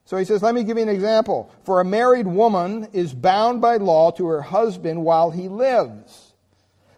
So 0.05 0.17
he 0.17 0.25
says, 0.25 0.43
Let 0.43 0.55
me 0.55 0.65
give 0.65 0.77
you 0.77 0.83
an 0.83 0.89
example. 0.89 1.51
For 1.65 1.81
a 1.81 1.85
married 1.85 2.27
woman 2.27 2.89
is 2.93 3.15
bound 3.15 3.61
by 3.61 3.77
law 3.77 4.11
to 4.13 4.27
her 4.27 4.43
husband 4.43 5.05
while 5.05 5.31
he 5.31 5.49
lives. 5.49 6.35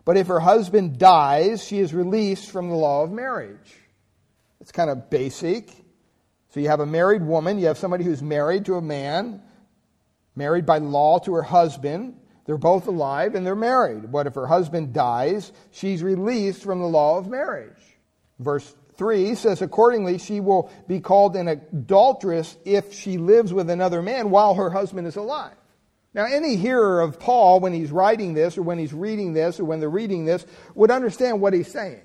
But 0.05 0.17
if 0.17 0.27
her 0.27 0.41
husband 0.41 0.99
dies, 0.99 1.65
she 1.65 1.79
is 1.79 1.95
released 1.95 2.51
from 2.51 2.69
the 2.69 2.75
law 2.75 3.03
of 3.03 3.11
marriage. 3.11 3.75
It's 4.61 4.73
kind 4.73 4.91
of 4.91 5.11
basic. 5.11 5.71
So 6.51 6.61
you 6.61 6.69
have 6.69 6.81
a 6.81 6.87
married 6.87 7.23
woman, 7.23 7.59
you 7.59 7.67
have 7.67 7.79
somebody 7.79 8.05
who's 8.05 8.23
married 8.23 8.67
to 8.67 8.77
a 8.77 8.83
man, 8.83 9.43
married 10.37 10.67
by 10.67 10.79
law 10.79 11.19
to 11.21 11.35
her 11.35 11.43
husband. 11.43 12.21
They're 12.47 12.59
both 12.59 12.87
alive 12.87 13.35
and 13.35 13.45
they're 13.45 13.57
married. 13.57 14.13
But 14.13 14.27
if 14.27 14.35
her 14.35 14.47
husband 14.47 14.93
dies, 14.93 15.53
she's 15.73 16.03
released 16.03 16.63
from 16.63 16.81
the 16.81 16.87
law 16.87 17.19
of 17.19 17.29
marriage. 17.29 17.81
Verse 18.39 18.75
3 18.97 19.35
says, 19.35 19.63
Accordingly, 19.63 20.19
she 20.19 20.41
will 20.41 20.71
be 20.87 21.01
called 21.01 21.37
an 21.37 21.49
adulteress 21.49 22.57
if 22.65 22.93
she 22.93 23.19
lives 23.19 23.53
with 23.53 23.71
another 23.71 24.03
man 24.03 24.31
while 24.31 24.55
her 24.55 24.71
husband 24.71 25.07
is 25.07 25.17
alive. 25.17 25.57
Now, 26.15 26.27
any 26.27 26.55
hearer 26.55 27.01
of 27.01 27.19
Paul, 27.19 27.59
when 27.59 27.73
he's 27.73 27.91
writing 27.91 28.35
this, 28.35 28.57
or 28.57 28.63
when 28.63 28.79
he's 28.79 28.95
reading 28.95 29.33
this, 29.33 29.59
or 29.59 29.65
when 29.65 29.81
they're 29.81 29.91
reading 29.91 30.25
this, 30.25 30.47
would 30.75 30.93
understand 30.93 31.41
what 31.41 31.53
he's 31.53 31.71
saying. 31.71 32.03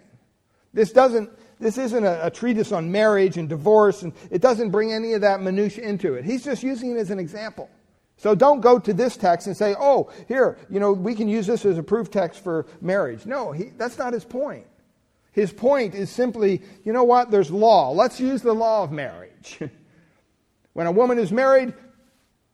This 0.74 0.92
doesn't. 0.92 1.30
This 1.60 1.78
isn't 1.78 2.06
a, 2.06 2.28
a 2.28 2.32
treatise 2.32 2.72
on 2.72 2.90
marriage 2.90 3.38
and 3.38 3.50
divorce, 3.50 4.02
and 4.02 4.14
it 4.32 4.42
doesn't 4.42 4.70
bring 4.70 4.94
any 4.94 5.14
of 5.14 5.22
that 5.22 5.42
minutia 5.42 5.84
into 5.84 6.14
it. 6.14 6.24
He's 6.24 6.44
just 6.44 6.64
using 6.64 6.92
it 6.92 6.98
as 6.98 7.12
an 7.12 7.20
example. 7.20 7.70
So 8.16 8.34
don't 8.34 8.62
go 8.62 8.80
to 8.80 8.94
this 8.94 9.18
text 9.18 9.48
and 9.48 9.56
say, 9.56 9.76
"Oh, 9.78 10.10
here, 10.28 10.58
you 10.70 10.80
know, 10.80 10.94
we 10.94 11.16
can 11.16 11.28
use 11.28 11.48
this 11.48 11.66
as 11.66 11.78
a 11.78 11.84
proof 11.84 12.10
text 12.10 12.44
for 12.44 12.66
marriage." 12.82 13.26
No, 13.26 13.52
he, 13.52 13.72
that's 13.78 13.98
not 13.98 14.14
his 14.14 14.24
point. 14.24 14.66
His 15.32 15.54
point 15.54 15.96
is 15.96 16.10
simply, 16.10 16.62
you 16.84 16.94
know 16.94 17.04
what? 17.04 17.32
There's 17.32 17.52
law. 17.52 17.92
Let's 17.92 18.20
use 18.20 18.42
the 18.42 18.54
law 18.54 18.84
of 18.84 18.92
marriage. 18.92 19.60
when 20.74 20.88
a 20.88 20.92
woman 20.92 21.20
is 21.20 21.32
married, 21.32 21.74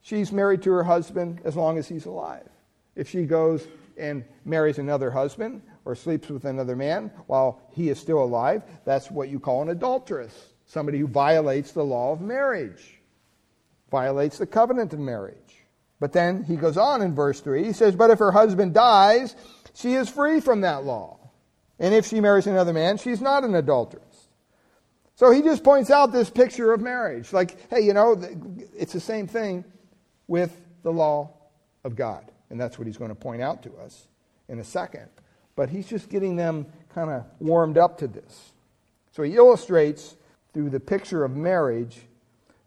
she's 0.01 0.32
married 0.32 0.62
to 0.63 0.72
her 0.72 0.84
husband 0.84 1.41
as 1.44 1.55
long 1.55 1.77
as 1.77 1.88
he's 1.88 2.05
alive. 2.05 2.48
If 2.96 3.10
she 3.10 3.25
goes 3.25 3.67
and 3.98 4.25
marries 4.44 4.77
another 4.77 5.10
husband 5.10 5.62
or 5.86 5.96
sleeps 5.96 6.29
with 6.29 6.46
another 6.46 6.75
man 6.75 7.12
while 7.27 7.62
he 7.72 7.89
is 7.89 8.00
still 8.00 8.24
alive, 8.24 8.63
that's 8.84 9.10
what 9.10 9.29
you 9.29 9.39
call 9.39 9.62
an 9.62 9.70
adulteress. 9.70 10.34
Somebody 10.65 11.00
who 11.00 11.08
violates 11.08 11.72
the 11.72 11.84
law 11.84 12.12
of 12.12 12.22
marriage, 12.22 13.00
violates 13.91 14.38
the 14.38 14.48
covenant 14.48 14.94
of 14.94 15.00
marriage. 15.00 15.38
But 16.00 16.12
then 16.12 16.44
he 16.44 16.55
goes 16.55 16.77
on 16.77 17.01
in 17.01 17.15
verse 17.15 17.39
3. 17.39 17.63
He 17.63 17.74
says, 17.74 17.96
But 17.96 18.10
if 18.10 18.20
her 18.20 18.32
husband 18.32 18.74
dies, 18.74 19.36
she 19.74 19.94
is 19.94 20.10
free 20.10 20.39
from 20.39 20.62
that 20.62 20.84
law. 20.84 21.25
And 21.79 21.94
if 21.94 22.05
she 22.05 22.22
marries 22.22 22.48
another 22.48 22.74
man, 22.74 22.98
she's 22.98 23.22
not 23.22 23.44
an 23.44 23.55
adulteress. 23.55 24.29
So 25.15 25.32
he 25.32 25.41
just 25.41 25.63
points 25.63 25.89
out 25.89 26.12
this 26.12 26.29
picture 26.29 26.74
of 26.74 26.82
marriage. 26.82 27.32
Like, 27.32 27.70
hey, 27.70 27.82
you 27.82 27.94
know, 27.94 28.22
it's 28.75 28.94
the 28.94 29.00
same 29.00 29.27
thing 29.27 29.63
with 30.27 30.53
the 30.84 30.91
law 30.91 31.32
of 31.84 31.96
God. 31.96 32.32
And 32.50 32.60
that's 32.60 32.77
what 32.77 32.86
he's 32.86 32.98
going 32.98 33.10
to 33.10 33.15
point 33.15 33.41
out 33.41 33.63
to 33.63 33.74
us 33.77 34.08
in 34.50 34.60
a 34.60 34.63
second. 34.63 35.08
But 35.55 35.70
he's 35.70 35.88
just 35.88 36.10
getting 36.10 36.36
them 36.36 36.65
kind 36.94 37.10
of 37.10 37.25
warmed 37.39 37.77
up 37.77 37.98
to 38.00 38.08
this. 38.08 38.51
So 39.12 39.24
he 39.24 39.36
illustrates 39.36 40.15
through 40.53 40.70
the 40.70 40.79
picture 40.79 41.24
of 41.24 41.36
marriage 41.36 41.98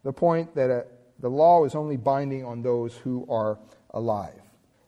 the 0.03 0.13
point 0.13 0.55
that 0.55 0.69
a, 0.69 0.85
the 1.19 1.29
law 1.29 1.65
is 1.65 1.75
only 1.75 1.97
binding 1.97 2.45
on 2.45 2.61
those 2.61 2.95
who 2.95 3.27
are 3.29 3.59
alive. 3.91 4.41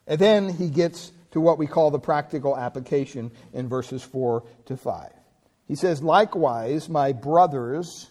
And 0.07 0.19
then 0.19 0.49
he 0.49 0.69
gets 0.69 1.11
to 1.31 1.41
what 1.41 1.57
we 1.57 1.67
call 1.67 1.91
the 1.91 1.99
practical 1.99 2.57
application 2.57 3.31
in 3.53 3.67
verses 3.67 4.03
4 4.03 4.43
to 4.65 4.77
5. 4.77 5.11
He 5.67 5.75
says, 5.75 6.03
Likewise, 6.03 6.89
my 6.89 7.13
brothers, 7.13 8.09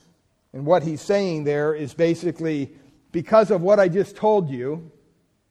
and 0.52 0.64
what 0.64 0.82
he's 0.82 1.02
saying 1.02 1.44
there 1.44 1.74
is 1.74 1.94
basically 1.94 2.72
because 3.12 3.50
of 3.50 3.60
what 3.60 3.78
I 3.78 3.88
just 3.88 4.16
told 4.16 4.50
you, 4.50 4.90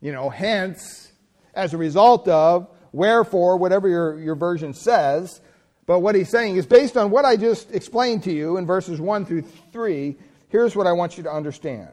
you 0.02 0.12
know, 0.12 0.30
hence, 0.30 1.12
as 1.54 1.74
a 1.74 1.78
result 1.78 2.28
of, 2.28 2.68
wherefore, 2.92 3.58
whatever 3.58 3.88
your, 3.88 4.20
your 4.20 4.36
version 4.36 4.74
says, 4.74 5.42
but 5.86 6.00
what 6.00 6.16
he's 6.16 6.30
saying 6.30 6.56
is 6.56 6.66
based 6.66 6.98
on 6.98 7.10
what 7.10 7.26
I 7.26 7.36
just 7.36 7.72
explained 7.72 8.24
to 8.24 8.32
you 8.32 8.58
in 8.58 8.66
verses 8.66 9.02
1 9.02 9.26
through 9.26 9.42
3, 9.72 10.16
here's 10.48 10.76
what 10.76 10.88
I 10.88 10.92
want 10.92 11.18
you 11.18 11.24
to 11.24 11.32
understand. 11.32 11.90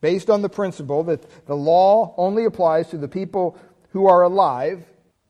Based 0.00 0.30
on 0.30 0.42
the 0.42 0.48
principle 0.48 1.04
that 1.04 1.46
the 1.46 1.54
law 1.54 2.14
only 2.16 2.44
applies 2.44 2.88
to 2.88 2.98
the 2.98 3.08
people 3.08 3.58
who 3.90 4.06
are 4.06 4.22
alive, 4.22 4.84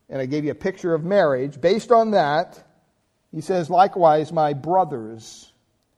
and 0.08 0.20
I 0.20 0.26
gave 0.26 0.44
you 0.44 0.50
a 0.50 0.56
picture 0.56 0.94
of 0.94 1.04
marriage. 1.04 1.60
Based 1.60 1.90
on 1.90 2.12
that, 2.12 2.62
he 3.32 3.40
says, 3.40 3.68
likewise, 3.68 4.32
my 4.32 4.52
brothers. 4.52 5.52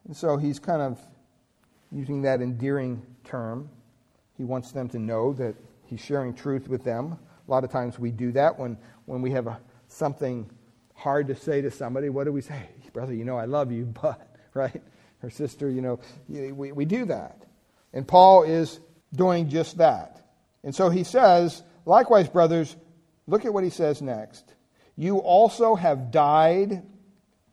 And 0.06 0.16
so 0.16 0.36
he's 0.36 0.58
kind 0.58 0.80
of 0.80 0.98
using 1.92 2.22
that 2.22 2.40
endearing 2.40 3.02
term. 3.24 3.68
He 4.36 4.44
wants 4.44 4.72
them 4.72 4.88
to 4.90 4.98
know 4.98 5.32
that 5.34 5.54
he's 5.86 6.00
sharing 6.00 6.34
truth 6.34 6.68
with 6.68 6.84
them. 6.84 7.18
A 7.46 7.50
lot 7.50 7.64
of 7.64 7.70
times 7.70 7.98
we 7.98 8.10
do 8.10 8.32
that 8.32 8.58
when, 8.58 8.78
when 9.06 9.22
we 9.22 9.30
have 9.32 9.46
a, 9.46 9.60
something 9.88 10.50
hard 10.94 11.28
to 11.28 11.36
say 11.36 11.60
to 11.62 11.70
somebody. 11.70 12.08
What 12.08 12.24
do 12.24 12.32
we 12.32 12.40
say? 12.40 12.60
Brother, 12.92 13.14
you 13.14 13.24
know 13.24 13.36
I 13.36 13.44
love 13.44 13.70
you, 13.70 13.84
but, 14.02 14.36
right? 14.54 14.82
Or 15.22 15.30
sister, 15.30 15.68
you 15.68 15.82
know, 15.82 16.00
we, 16.28 16.72
we 16.72 16.84
do 16.84 17.04
that. 17.06 17.42
And 17.92 18.06
Paul 18.06 18.44
is 18.44 18.80
doing 19.14 19.48
just 19.48 19.78
that. 19.78 20.20
And 20.62 20.74
so 20.74 20.90
he 20.90 21.04
says, 21.04 21.62
likewise, 21.84 22.28
brothers, 22.28 22.76
Look 23.28 23.44
at 23.44 23.52
what 23.52 23.62
he 23.62 23.70
says 23.70 24.02
next. 24.02 24.54
You 24.96 25.18
also 25.18 25.76
have 25.76 26.10
died 26.10 26.82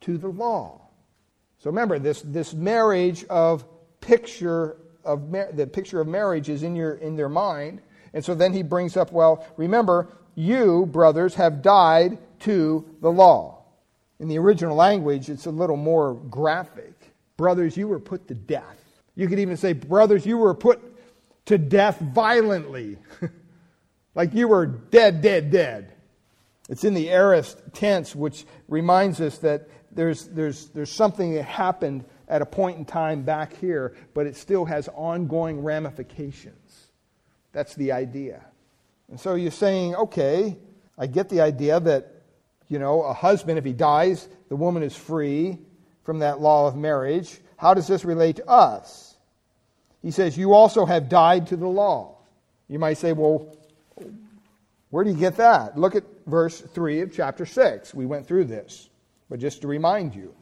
to 0.02 0.18
the 0.18 0.30
law. 0.30 0.82
So 1.60 1.70
remember, 1.70 2.00
this, 2.00 2.22
this 2.22 2.54
marriage 2.54 3.26
of 3.26 3.66
picture 4.02 4.78
of 5.04 5.32
the 5.32 5.68
picture 5.68 6.02
of 6.02 6.08
marriage 6.08 6.50
is 6.50 6.64
in 6.64 6.76
your 6.76 6.96
in 6.96 7.16
their 7.16 7.30
mind. 7.30 7.82
And 8.14 8.26
so 8.26 8.34
then 8.34 8.54
he 8.54 8.64
brings 8.64 8.98
up, 8.98 9.12
well, 9.12 9.46
remember, 9.58 10.08
you, 10.34 10.88
brothers, 10.88 11.36
have 11.36 11.62
died 11.62 12.18
to 12.42 12.86
the 13.02 13.12
law. 13.12 13.64
In 14.20 14.28
the 14.30 14.40
original 14.40 14.76
language, 14.76 15.30
it's 15.30 15.46
a 15.46 15.52
little 15.52 15.78
more 15.78 16.16
graphic. 16.16 16.94
Brothers, 17.38 17.76
you 17.76 17.88
were 17.88 18.00
put 18.00 18.28
to 18.30 18.34
death. 18.34 19.02
You 19.16 19.28
could 19.28 19.40
even 19.40 19.58
say, 19.58 19.74
brothers, 19.74 20.26
you 20.26 20.38
were 20.38 20.54
put 20.54 20.82
to 21.46 21.58
death 21.58 22.00
violently. 22.00 22.98
Like 24.16 24.34
you 24.34 24.48
were 24.48 24.66
dead, 24.66 25.22
dead, 25.22 25.52
dead. 25.52 25.94
It's 26.70 26.84
in 26.84 26.94
the 26.94 27.10
aorist 27.10 27.62
tense, 27.74 28.16
which 28.16 28.46
reminds 28.68 29.22
us 29.22 29.38
that 29.40 29.70
there's, 29.92 30.26
there's, 30.30 30.70
there's 30.70 30.90
something 30.90 31.36
that 31.36 31.44
happened 31.44 32.06
at 32.28 32.42
a 32.42 32.46
point 32.46 32.78
in 32.78 32.86
time 32.86 33.24
back 33.24 33.56
here, 33.58 33.96
but 34.14 34.26
it 34.26 34.36
still 34.36 34.66
has 34.66 34.90
ongoing 34.96 35.62
ramifications. 35.62 36.88
That's 37.52 37.76
the 37.76 37.92
idea. 37.92 38.44
And 39.10 39.20
so 39.20 39.36
you're 39.36 39.52
saying, 39.52 39.96
okay, 39.96 40.58
I 40.98 41.08
get 41.08 41.30
the 41.30 41.42
idea 41.42 41.80
that, 41.80 42.12
you 42.68 42.80
know, 42.80 43.04
a 43.04 43.14
husband, 43.14 43.60
if 43.60 43.66
he 43.66 43.74
dies, 43.74 44.28
the 44.50 44.56
woman 44.56 44.82
is 44.82 44.96
free 44.96 45.60
from 46.04 46.20
that 46.20 46.42
law 46.42 46.68
of 46.68 46.76
marriage. 46.76 47.40
How 47.58 47.74
does 47.74 47.88
this 47.88 48.04
relate 48.04 48.38
to 48.38 48.48
us? 48.48 49.16
He 50.02 50.12
says, 50.12 50.38
You 50.38 50.54
also 50.54 50.86
have 50.86 51.10
died 51.10 51.48
to 51.48 51.56
the 51.56 51.68
law. 51.68 52.18
You 52.68 52.80
might 52.80 52.98
say, 52.98 53.14
well, 53.14 53.56
where 54.96 55.04
do 55.04 55.10
you 55.10 55.18
get 55.18 55.36
that? 55.36 55.78
Look 55.78 55.94
at 55.94 56.06
verse 56.26 56.62
3 56.62 57.02
of 57.02 57.14
chapter 57.14 57.46
6. 57.46 57.94
We 57.94 58.06
went 58.06 58.26
through 58.26 58.46
this, 58.46 58.90
but 59.30 59.42
just 59.42 59.60
to 59.64 59.68
remind 59.68 60.16
you. 60.16 60.34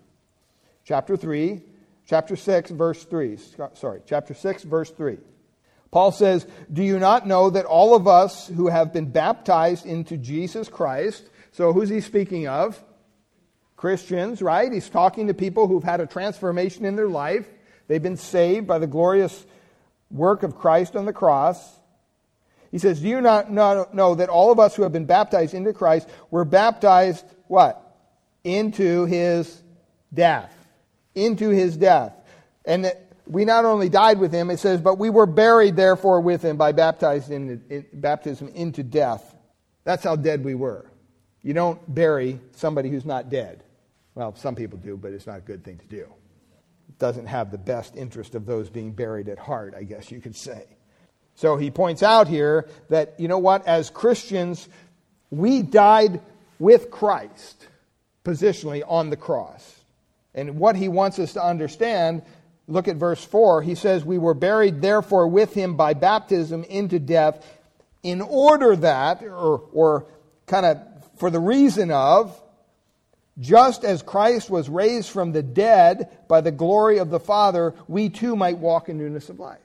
Chapter 0.85 1.17
3, 1.17 1.59
chapter 2.05 2.35
6, 2.35 2.69
verse 2.69 3.03
3. 3.03 3.39
Sorry, 3.73 4.01
chapter 4.05 4.35
6, 4.35 4.61
verse 4.61 4.91
3. 4.91 5.17
Paul 5.89 6.11
says, 6.11 6.45
Do 6.71 6.83
you 6.83 6.99
not 6.99 7.25
know 7.25 7.49
that 7.49 7.65
all 7.65 7.95
of 7.95 8.07
us 8.07 8.47
who 8.47 8.67
have 8.67 8.93
been 8.93 9.09
baptized 9.09 9.87
into 9.87 10.17
Jesus 10.17 10.69
Christ, 10.69 11.27
so 11.51 11.73
who's 11.73 11.89
he 11.89 11.99
speaking 11.99 12.47
of? 12.47 12.79
Christians, 13.75 14.39
right? 14.39 14.71
He's 14.71 14.87
talking 14.87 15.25
to 15.29 15.33
people 15.33 15.67
who've 15.67 15.83
had 15.83 15.99
a 15.99 16.05
transformation 16.05 16.85
in 16.85 16.95
their 16.95 17.09
life. 17.09 17.47
They've 17.87 18.03
been 18.03 18.17
saved 18.17 18.67
by 18.67 18.77
the 18.77 18.85
glorious 18.85 19.47
work 20.11 20.43
of 20.43 20.55
Christ 20.59 20.95
on 20.95 21.05
the 21.07 21.11
cross. 21.11 21.79
He 22.73 22.79
says, 22.79 22.99
Do 22.99 23.07
you 23.07 23.21
not 23.21 23.53
know 23.53 24.15
that 24.15 24.29
all 24.29 24.51
of 24.51 24.59
us 24.59 24.75
who 24.75 24.81
have 24.81 24.91
been 24.91 25.05
baptized 25.05 25.53
into 25.53 25.73
Christ 25.73 26.09
were 26.31 26.43
baptized, 26.43 27.23
what? 27.45 27.79
Into 28.43 29.05
his 29.05 29.61
death. 30.11 30.51
Into 31.13 31.49
his 31.49 31.77
death. 31.77 32.15
And 32.65 32.85
that 32.85 33.13
we 33.27 33.45
not 33.45 33.65
only 33.65 33.89
died 33.89 34.17
with 34.17 34.33
him, 34.33 34.49
it 34.49 34.57
says, 34.57 34.81
but 34.81 34.97
we 34.97 35.11
were 35.11 35.27
buried 35.27 35.75
therefore 35.75 36.19
with 36.19 36.41
him 36.41 36.57
by 36.57 36.71
baptized 36.71 37.29
in, 37.29 37.61
in, 37.69 37.85
baptism 37.93 38.47
into 38.47 38.81
death. 38.81 39.35
That's 39.83 40.03
how 40.03 40.15
dead 40.15 40.43
we 40.43 40.55
were. 40.55 40.89
You 41.43 41.53
don't 41.53 41.93
bury 41.93 42.39
somebody 42.53 42.89
who's 42.89 43.05
not 43.05 43.29
dead. 43.29 43.63
Well, 44.15 44.33
some 44.35 44.55
people 44.55 44.79
do, 44.79 44.97
but 44.97 45.11
it's 45.11 45.27
not 45.27 45.37
a 45.37 45.41
good 45.41 45.63
thing 45.63 45.77
to 45.77 45.85
do. 45.85 46.07
It 46.89 46.97
doesn't 46.97 47.27
have 47.27 47.51
the 47.51 47.59
best 47.59 47.95
interest 47.95 48.33
of 48.33 48.47
those 48.47 48.71
being 48.71 48.93
buried 48.93 49.29
at 49.29 49.37
heart, 49.37 49.75
I 49.77 49.83
guess 49.83 50.09
you 50.09 50.19
could 50.19 50.35
say. 50.35 50.65
So 51.35 51.57
he 51.57 51.71
points 51.71 52.03
out 52.03 52.27
here 52.27 52.69
that, 52.89 53.19
you 53.19 53.27
know 53.27 53.39
what, 53.39 53.67
as 53.67 53.89
Christians, 53.89 54.67
we 55.29 55.61
died 55.61 56.21
with 56.59 56.91
Christ 56.91 57.67
positionally 58.23 58.83
on 58.87 59.09
the 59.09 59.17
cross. 59.17 59.79
And 60.35 60.57
what 60.57 60.75
he 60.75 60.87
wants 60.87 61.19
us 61.19 61.33
to 61.33 61.43
understand, 61.43 62.23
look 62.67 62.87
at 62.87 62.95
verse 62.95 63.23
4. 63.23 63.61
He 63.61 63.75
says, 63.75 64.05
We 64.05 64.17
were 64.17 64.33
buried 64.33 64.81
therefore 64.81 65.27
with 65.27 65.53
him 65.53 65.75
by 65.75 65.93
baptism 65.93 66.63
into 66.63 66.99
death, 66.99 67.45
in 68.01 68.21
order 68.21 68.75
that, 68.75 69.23
or, 69.23 69.63
or 69.71 70.07
kind 70.45 70.65
of 70.65 70.79
for 71.17 71.29
the 71.29 71.39
reason 71.39 71.91
of, 71.91 72.39
just 73.39 73.83
as 73.83 74.03
Christ 74.03 74.49
was 74.49 74.69
raised 74.69 75.09
from 75.09 75.31
the 75.31 75.41
dead 75.41 76.09
by 76.27 76.41
the 76.41 76.51
glory 76.51 76.99
of 76.99 77.09
the 77.09 77.19
Father, 77.19 77.73
we 77.87 78.09
too 78.09 78.35
might 78.35 78.57
walk 78.57 78.89
in 78.89 78.97
newness 78.97 79.29
of 79.29 79.39
life. 79.39 79.59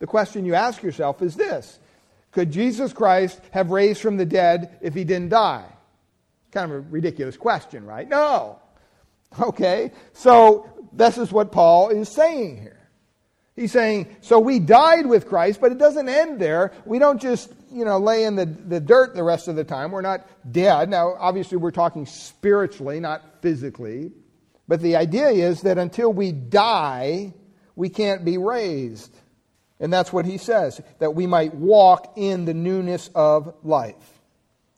The 0.00 0.06
question 0.06 0.44
you 0.44 0.54
ask 0.54 0.82
yourself 0.82 1.22
is 1.22 1.36
this 1.36 1.78
Could 2.32 2.50
Jesus 2.50 2.92
Christ 2.92 3.40
have 3.52 3.70
raised 3.70 4.00
from 4.00 4.16
the 4.16 4.26
dead 4.26 4.78
if 4.82 4.94
he 4.94 5.04
didn't 5.04 5.28
die? 5.28 5.66
Kind 6.50 6.72
of 6.72 6.78
a 6.78 6.80
ridiculous 6.80 7.36
question, 7.36 7.86
right? 7.86 8.08
No. 8.08 8.58
Okay, 9.40 9.92
so 10.12 10.68
this 10.92 11.16
is 11.16 11.30
what 11.30 11.52
Paul 11.52 11.90
is 11.90 12.08
saying 12.08 12.60
here. 12.60 12.80
He's 13.54 13.70
saying, 13.70 14.16
so 14.22 14.40
we 14.40 14.58
died 14.58 15.06
with 15.06 15.28
Christ, 15.28 15.60
but 15.60 15.70
it 15.70 15.78
doesn't 15.78 16.08
end 16.08 16.40
there. 16.40 16.72
We 16.84 16.98
don't 16.98 17.20
just, 17.20 17.52
you 17.70 17.84
know, 17.84 17.98
lay 17.98 18.24
in 18.24 18.34
the, 18.34 18.46
the 18.46 18.80
dirt 18.80 19.14
the 19.14 19.22
rest 19.22 19.48
of 19.48 19.54
the 19.54 19.64
time. 19.64 19.92
We're 19.92 20.00
not 20.00 20.26
dead. 20.50 20.88
Now, 20.88 21.14
obviously, 21.18 21.58
we're 21.58 21.70
talking 21.70 22.06
spiritually, 22.06 23.00
not 23.00 23.42
physically. 23.42 24.12
But 24.66 24.80
the 24.80 24.96
idea 24.96 25.28
is 25.28 25.62
that 25.62 25.78
until 25.78 26.12
we 26.12 26.32
die, 26.32 27.34
we 27.76 27.88
can't 27.88 28.24
be 28.24 28.38
raised. 28.38 29.14
And 29.80 29.90
that's 29.90 30.12
what 30.12 30.26
he 30.26 30.36
says, 30.36 30.80
that 30.98 31.14
we 31.14 31.26
might 31.26 31.54
walk 31.54 32.12
in 32.16 32.44
the 32.44 32.54
newness 32.54 33.08
of 33.14 33.54
life. 33.64 34.20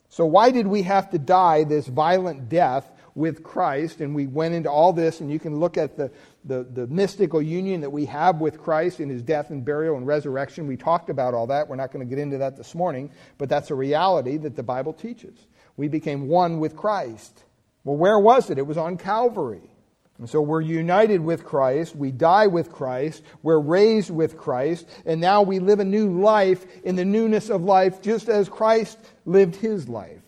So, 0.07 0.25
why 0.25 0.51
did 0.51 0.67
we 0.67 0.83
have 0.83 1.09
to 1.11 1.19
die 1.19 1.65
this 1.65 1.87
violent 1.87 2.47
death 2.47 2.89
with 3.15 3.43
Christ? 3.43 3.99
And 3.99 4.15
we 4.15 4.27
went 4.27 4.53
into 4.53 4.69
all 4.69 4.93
this, 4.93 5.19
and 5.19 5.29
you 5.31 5.39
can 5.39 5.59
look 5.59 5.75
at 5.75 5.97
the, 5.97 6.11
the, 6.45 6.63
the 6.63 6.87
mystical 6.87 7.41
union 7.41 7.81
that 7.81 7.89
we 7.89 8.05
have 8.05 8.39
with 8.39 8.61
Christ 8.61 8.99
in 8.99 9.09
his 9.09 9.21
death 9.21 9.49
and 9.49 9.65
burial 9.65 9.97
and 9.97 10.07
resurrection. 10.07 10.67
We 10.67 10.77
talked 10.77 11.09
about 11.09 11.33
all 11.33 11.47
that. 11.47 11.67
We're 11.67 11.75
not 11.75 11.91
going 11.91 12.05
to 12.07 12.09
get 12.09 12.21
into 12.21 12.37
that 12.37 12.55
this 12.55 12.73
morning, 12.73 13.11
but 13.37 13.49
that's 13.49 13.71
a 13.71 13.75
reality 13.75 14.37
that 14.37 14.55
the 14.55 14.63
Bible 14.63 14.93
teaches. 14.93 15.47
We 15.75 15.87
became 15.87 16.27
one 16.27 16.59
with 16.59 16.77
Christ. 16.77 17.43
Well, 17.83 17.97
where 17.97 18.19
was 18.19 18.49
it? 18.49 18.57
It 18.57 18.67
was 18.67 18.77
on 18.77 18.97
Calvary. 18.97 19.72
And 20.19 20.29
so 20.29 20.41
we're 20.41 20.61
united 20.61 21.21
with 21.21 21.43
Christ, 21.43 21.95
we 21.95 22.11
die 22.11 22.47
with 22.47 22.71
Christ, 22.71 23.23
we're 23.41 23.59
raised 23.59 24.11
with 24.11 24.37
Christ, 24.37 24.87
and 25.05 25.19
now 25.19 25.41
we 25.41 25.59
live 25.59 25.79
a 25.79 25.85
new 25.85 26.21
life 26.21 26.65
in 26.83 26.95
the 26.95 27.03
newness 27.03 27.49
of 27.49 27.63
life 27.63 28.01
just 28.01 28.29
as 28.29 28.47
Christ 28.47 28.97
lived 29.25 29.55
his 29.55 29.89
life. 29.89 30.21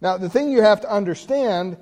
Now, 0.00 0.16
the 0.16 0.30
thing 0.30 0.48
you 0.48 0.62
have 0.62 0.80
to 0.80 0.90
understand 0.90 1.76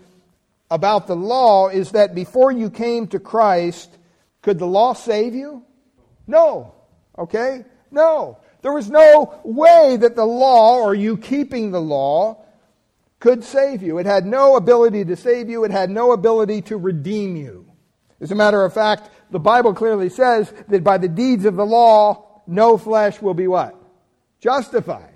about 0.71 1.07
the 1.07 1.17
law 1.17 1.69
is 1.69 1.93
that 1.93 2.15
before 2.15 2.51
you 2.51 2.71
came 2.71 3.07
to 3.09 3.21
Christ, 3.21 3.97
could 4.43 4.59
the 4.59 4.67
law 4.67 4.93
save 4.93 5.35
you? 5.35 5.65
No. 6.27 6.75
Okay? 7.17 7.65
No. 7.91 8.39
There 8.63 8.73
was 8.73 8.91
no 8.91 9.41
way 9.45 9.97
that 9.97 10.17
the 10.17 10.25
law, 10.25 10.79
or 10.79 10.95
you 10.95 11.17
keeping 11.17 11.71
the 11.71 11.81
law, 11.81 12.45
could 13.21 13.43
save 13.43 13.83
you. 13.83 13.99
It 13.99 14.07
had 14.07 14.27
no 14.27 14.57
ability 14.57 15.05
to 15.07 15.17
save 15.17 15.49
you, 15.49 15.65
it 15.65 15.71
had 15.71 15.91
no 15.91 16.13
ability 16.13 16.63
to 16.63 16.77
redeem 16.77 17.37
you. 17.37 17.67
As 18.21 18.31
a 18.33 18.35
matter 18.35 18.65
of 18.65 18.75
fact, 18.75 19.11
the 19.31 19.39
Bible 19.39 19.75
clearly 19.75 20.09
says 20.09 20.53
that 20.69 20.83
by 20.83 20.99
the 20.99 21.09
deeds 21.09 21.45
of 21.45 21.57
the 21.57 21.67
law, 21.67 22.43
no 22.47 22.79
flesh 22.79 23.21
will 23.21 23.35
be 23.35 23.47
what? 23.47 23.77
Justified. 24.41 25.15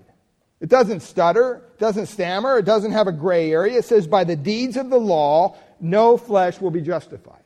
It 0.61 0.69
doesn't 0.69 1.01
stutter, 1.01 1.62
it 1.75 1.81
doesn't 1.81 2.07
stammer, 2.07 2.59
it 2.59 2.65
doesn't 2.65 2.93
have 2.93 3.09
a 3.09 3.12
gray 3.12 3.51
area. 3.51 3.79
It 3.79 3.85
says, 3.85 4.07
by 4.07 4.23
the 4.23 4.37
deeds 4.37 4.77
of 4.77 4.91
the 4.91 4.99
law, 4.99 5.57
no 5.81 6.17
flesh 6.17 6.61
will 6.61 6.71
be 6.71 6.81
justified. 6.81 7.43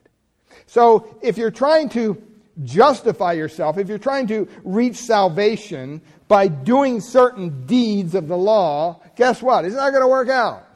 So 0.67 1.17
if 1.23 1.39
you're 1.39 1.51
trying 1.51 1.89
to 1.91 2.23
justify 2.65 3.33
yourself, 3.33 3.79
if 3.79 3.89
you're 3.89 3.99
trying 3.99 4.27
to 4.27 4.49
reach 4.65 4.97
salvation 4.97 6.03
by 6.29 6.49
doing 6.49 7.01
certain 7.01 7.67
deeds 7.67 8.15
of 8.15 8.29
the 8.29 8.37
law, 8.37 9.01
guess 9.17 9.43
what? 9.43 9.65
It's 9.65 9.77
not 9.77 9.91
going 9.91 10.03
to 10.03 10.09
work 10.09 10.29
out. 10.29 10.67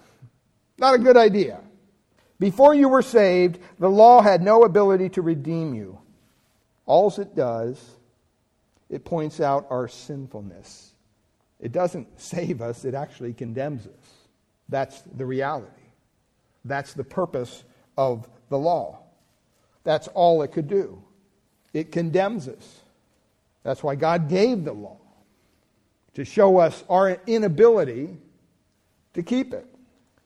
Not 0.79 0.95
a 0.95 0.99
good 0.99 1.17
idea. 1.17 1.61
Before 2.39 2.75
you 2.75 2.89
were 2.89 3.03
saved, 3.03 3.59
the 3.79 3.91
law 3.91 4.23
had 4.23 4.43
no 4.43 4.63
ability 4.63 5.11
to 5.11 5.23
redeem 5.23 5.75
you. 5.75 5.99
All 6.87 7.13
it 7.19 7.37
does, 7.37 7.79
it 8.89 9.05
points 9.05 9.41
out 9.41 9.67
our 9.71 9.89
sinfulness. 9.89 10.93
It 11.61 11.73
doesn't 11.73 12.21
save 12.21 12.63
us, 12.63 12.85
it 12.85 12.95
actually 12.95 13.35
condemns 13.35 13.87
us. 13.87 14.15
That's 14.69 15.03
the 15.03 15.27
reality. 15.27 15.69
That's 16.65 16.95
the 16.95 17.05
purpose 17.05 17.65
of 17.97 18.29
the 18.49 18.59
law. 18.59 19.01
That's 19.85 20.09
all 20.09 20.43
it 20.43 20.53
could 20.53 20.69
do. 20.69 21.03
It 21.73 21.93
condemns 21.93 22.49
us. 22.49 22.81
That's 23.63 23.83
why 23.83 23.95
God 23.95 24.29
gave 24.29 24.65
the 24.65 24.73
law, 24.73 24.99
to 26.15 26.25
show 26.25 26.59
us 26.59 26.83
our 26.89 27.21
inability 27.27 28.17
to 29.15 29.23
keep 29.23 29.53
it. 29.53 29.67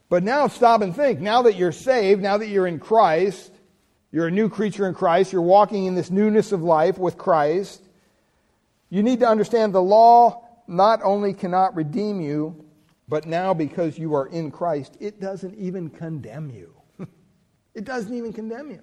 But 0.09 0.23
now 0.23 0.49
stop 0.49 0.81
and 0.83 0.95
think. 0.95 1.21
Now 1.21 1.43
that 1.43 1.57
you're 1.57 1.73
saved, 1.73 2.23
now 2.23 2.39
that 2.39 2.49
you're 2.49 2.67
in 2.67 2.79
Christ, 2.79 3.51
you're 4.13 4.29
a 4.29 4.31
new 4.31 4.49
creature 4.49 4.87
in 4.87 4.95
Christ, 4.95 5.33
you're 5.33 5.43
walking 5.43 5.87
in 5.87 5.95
this 5.95 6.11
newness 6.11 6.53
of 6.53 6.63
life 6.63 6.99
with 6.99 7.19
Christ, 7.19 7.83
you 8.91 9.03
need 9.03 9.21
to 9.21 9.27
understand 9.27 9.75
the 9.75 9.83
law 9.83 10.47
not 10.69 11.01
only 11.03 11.35
cannot 11.35 11.75
redeem 11.75 12.21
you, 12.21 12.65
but 13.09 13.27
now 13.27 13.53
because 13.53 13.99
you 13.99 14.15
are 14.15 14.27
in 14.29 14.51
Christ, 14.51 14.97
it 15.01 15.21
doesn't 15.21 15.57
even 15.57 15.91
condemn 15.91 16.51
you. 16.51 16.75
it 17.75 17.85
doesn't 17.85 18.15
even 18.15 18.33
condemn 18.33 18.71
you. 18.71 18.83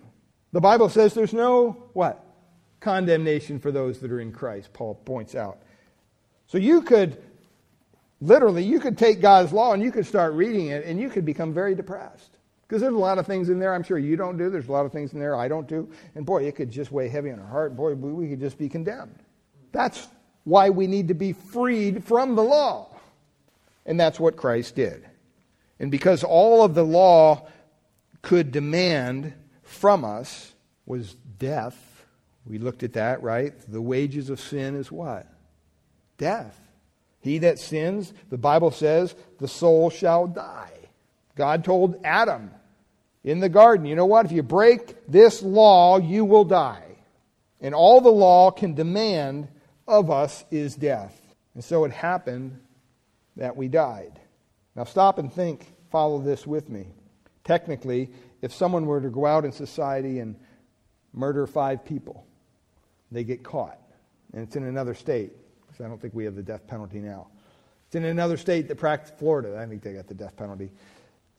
The 0.52 0.60
Bible 0.60 0.90
says 0.90 1.14
there's 1.14 1.34
no 1.34 1.90
what? 1.94 2.26
Condemnation 2.82 3.60
for 3.60 3.72
those 3.72 4.00
that 4.00 4.12
are 4.12 4.20
in 4.20 4.34
Christ, 4.34 4.74
Paul 4.74 4.96
points 4.96 5.34
out. 5.34 5.62
So 6.52 6.58
you 6.58 6.82
could 6.82 7.18
literally 8.20 8.62
you 8.66 8.82
could 8.82 8.98
take 8.98 9.22
God's 9.22 9.54
law 9.54 9.72
and 9.72 9.82
you 9.82 9.90
could 9.90 10.06
start 10.06 10.34
reading 10.34 10.68
it 10.68 10.84
and 10.84 11.00
you 11.00 11.10
could 11.10 11.24
become 11.24 11.54
very 11.54 11.74
depressed. 11.76 12.32
Because 12.68 12.82
there's 12.82 12.94
a 12.94 12.98
lot 12.98 13.18
of 13.18 13.26
things 13.26 13.48
in 13.48 13.58
there 13.58 13.74
I'm 13.74 13.84
sure 13.84 13.98
you 13.98 14.18
don't 14.18 14.38
do. 14.38 14.50
There's 14.50 14.68
a 14.68 14.72
lot 14.72 14.86
of 14.86 14.92
things 14.92 15.14
in 15.14 15.20
there 15.20 15.34
I 15.34 15.48
don't 15.48 15.66
do. 15.66 15.90
And 16.14 16.26
boy, 16.26 16.44
it 16.44 16.58
could 16.58 16.70
just 16.70 16.92
weigh 16.92 17.08
heavy 17.08 17.32
on 17.32 17.40
our 17.40 17.48
heart. 17.48 17.78
Boy, 17.78 17.94
we 17.94 18.28
could 18.28 18.42
just 18.42 18.58
be 18.58 18.68
condemned. 18.68 19.16
That's 19.72 20.10
why 20.44 20.70
we 20.70 20.88
need 20.88 21.08
to 21.08 21.14
be 21.14 21.32
freed 21.32 22.04
from 22.04 22.36
the 22.36 22.44
law. 22.44 22.90
And 23.86 23.98
that's 23.98 24.20
what 24.20 24.36
Christ 24.36 24.76
did. 24.76 25.06
And 25.80 25.90
because 25.90 26.22
all 26.22 26.66
of 26.66 26.76
the 26.76 26.84
law 26.84 27.48
could 28.22 28.52
demand 28.52 29.34
from 29.64 30.04
us 30.04 30.54
was 30.86 31.14
death, 31.40 32.06
we 32.46 32.58
looked 32.58 32.84
at 32.84 32.94
that, 32.94 33.24
right? 33.24 33.54
The 33.72 33.82
wages 33.82 34.30
of 34.30 34.42
sin 34.42 34.76
is 34.76 34.92
what? 34.92 35.31
Death. 36.22 36.56
He 37.20 37.40
that 37.40 37.58
sins, 37.58 38.14
the 38.30 38.38
Bible 38.38 38.70
says, 38.70 39.16
the 39.40 39.48
soul 39.48 39.90
shall 39.90 40.28
die. 40.28 40.72
God 41.36 41.66
told 41.66 42.00
Adam 42.04 42.52
in 43.24 43.40
the 43.40 43.50
garden, 43.50 43.88
you 43.88 43.96
know 43.96 44.06
what? 44.06 44.28
If 44.28 44.32
you 44.32 44.44
break 44.44 44.96
this 45.08 45.42
law, 45.42 45.98
you 45.98 46.24
will 46.24 46.46
die. 46.46 46.84
And 47.60 47.74
all 47.74 48.02
the 48.02 48.10
law 48.10 48.52
can 48.52 48.76
demand 48.76 49.48
of 49.88 50.12
us 50.12 50.46
is 50.52 50.76
death. 50.76 51.20
And 51.56 51.64
so 51.64 51.86
it 51.86 51.92
happened 51.92 52.60
that 53.36 53.58
we 53.58 53.68
died. 53.68 54.20
Now 54.76 54.84
stop 54.84 55.18
and 55.18 55.34
think, 55.34 55.66
follow 55.90 56.20
this 56.20 56.46
with 56.46 56.70
me. 56.70 56.86
Technically, 57.44 58.12
if 58.44 58.54
someone 58.54 58.86
were 58.86 59.02
to 59.02 59.10
go 59.10 59.26
out 59.26 59.44
in 59.44 59.52
society 59.52 60.20
and 60.20 60.36
murder 61.14 61.48
five 61.48 61.84
people, 61.84 62.28
they 63.12 63.24
get 63.24 63.44
caught. 63.44 63.80
And 64.34 64.44
it's 64.44 64.56
in 64.56 64.64
another 64.64 64.94
state, 64.94 65.34
I 65.84 65.88
don't 65.88 66.02
think 66.02 66.14
we 66.14 66.26
have 66.26 66.36
the 66.36 66.44
death 66.44 66.68
penalty 66.68 67.00
now. 67.00 67.28
It's 67.88 67.96
in 67.96 68.06
another 68.06 68.38
state 68.38 68.68
that 68.70 68.76
practiced 68.76 69.18
Florida. 69.18 69.60
I 69.60 69.66
think 69.66 69.82
they 69.82 69.94
got 69.94 70.08
the 70.08 70.14
death 70.14 70.36
penalty. 70.38 70.72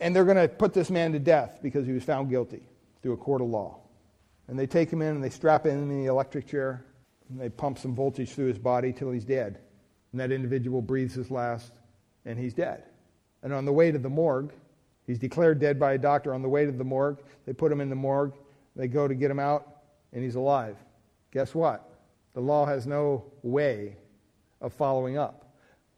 And 0.01 0.15
they're 0.15 0.25
going 0.25 0.37
to 0.37 0.49
put 0.49 0.75
this 0.75 0.91
man 0.91 1.13
to 1.13 1.19
death 1.19 1.61
because 1.63 1.87
he 1.87 1.93
was 1.93 2.03
found 2.03 2.29
guilty 2.29 2.63
through 3.03 3.13
a 3.13 3.17
court 3.17 3.41
of 3.41 3.49
law. 3.49 3.79
And 4.49 4.59
they 4.59 4.67
take 4.67 4.93
him 4.93 5.01
in 5.01 5.15
and 5.15 5.25
they 5.25 5.31
strap 5.31 5.65
him 5.65 5.79
in 5.79 6.03
the 6.03 6.07
electric 6.07 6.47
chair 6.47 6.85
and 7.31 7.41
they 7.41 7.49
pump 7.49 7.79
some 7.79 7.95
voltage 7.95 8.31
through 8.31 8.49
his 8.49 8.59
body 8.59 8.93
till 8.93 9.11
he's 9.11 9.25
dead. 9.25 9.59
And 10.13 10.21
that 10.21 10.31
individual 10.31 10.83
breathes 10.83 11.15
his 11.15 11.31
last, 11.31 11.73
and 12.27 12.39
he's 12.39 12.53
dead. 12.53 12.85
And 13.43 13.53
on 13.53 13.65
the 13.65 13.73
way 13.73 13.91
to 13.91 13.99
the 13.99 14.11
morgue, 14.11 14.53
he's 15.07 15.19
declared 15.19 15.59
dead 15.59 15.81
by 15.81 15.95
a 15.95 15.99
doctor. 15.99 16.35
On 16.35 16.43
the 16.43 16.49
way 16.49 16.67
to 16.67 16.73
the 16.73 16.85
morgue, 16.85 17.23
they 17.47 17.55
put 17.55 17.73
him 17.73 17.81
in 17.81 17.89
the 17.89 17.97
morgue. 17.97 18.35
They 18.77 18.89
go 18.89 19.09
to 19.09 19.15
get 19.15 19.31
him 19.31 19.39
out, 19.39 19.67
and 20.13 20.23
he's 20.23 20.35
alive. 20.35 20.77
Guess 21.33 21.55
what? 21.55 21.89
The 22.35 22.41
law 22.41 22.67
has 22.67 22.87
no 22.87 23.25
way 23.43 23.97
of 24.63 24.73
following 24.73 25.19
up. 25.19 25.53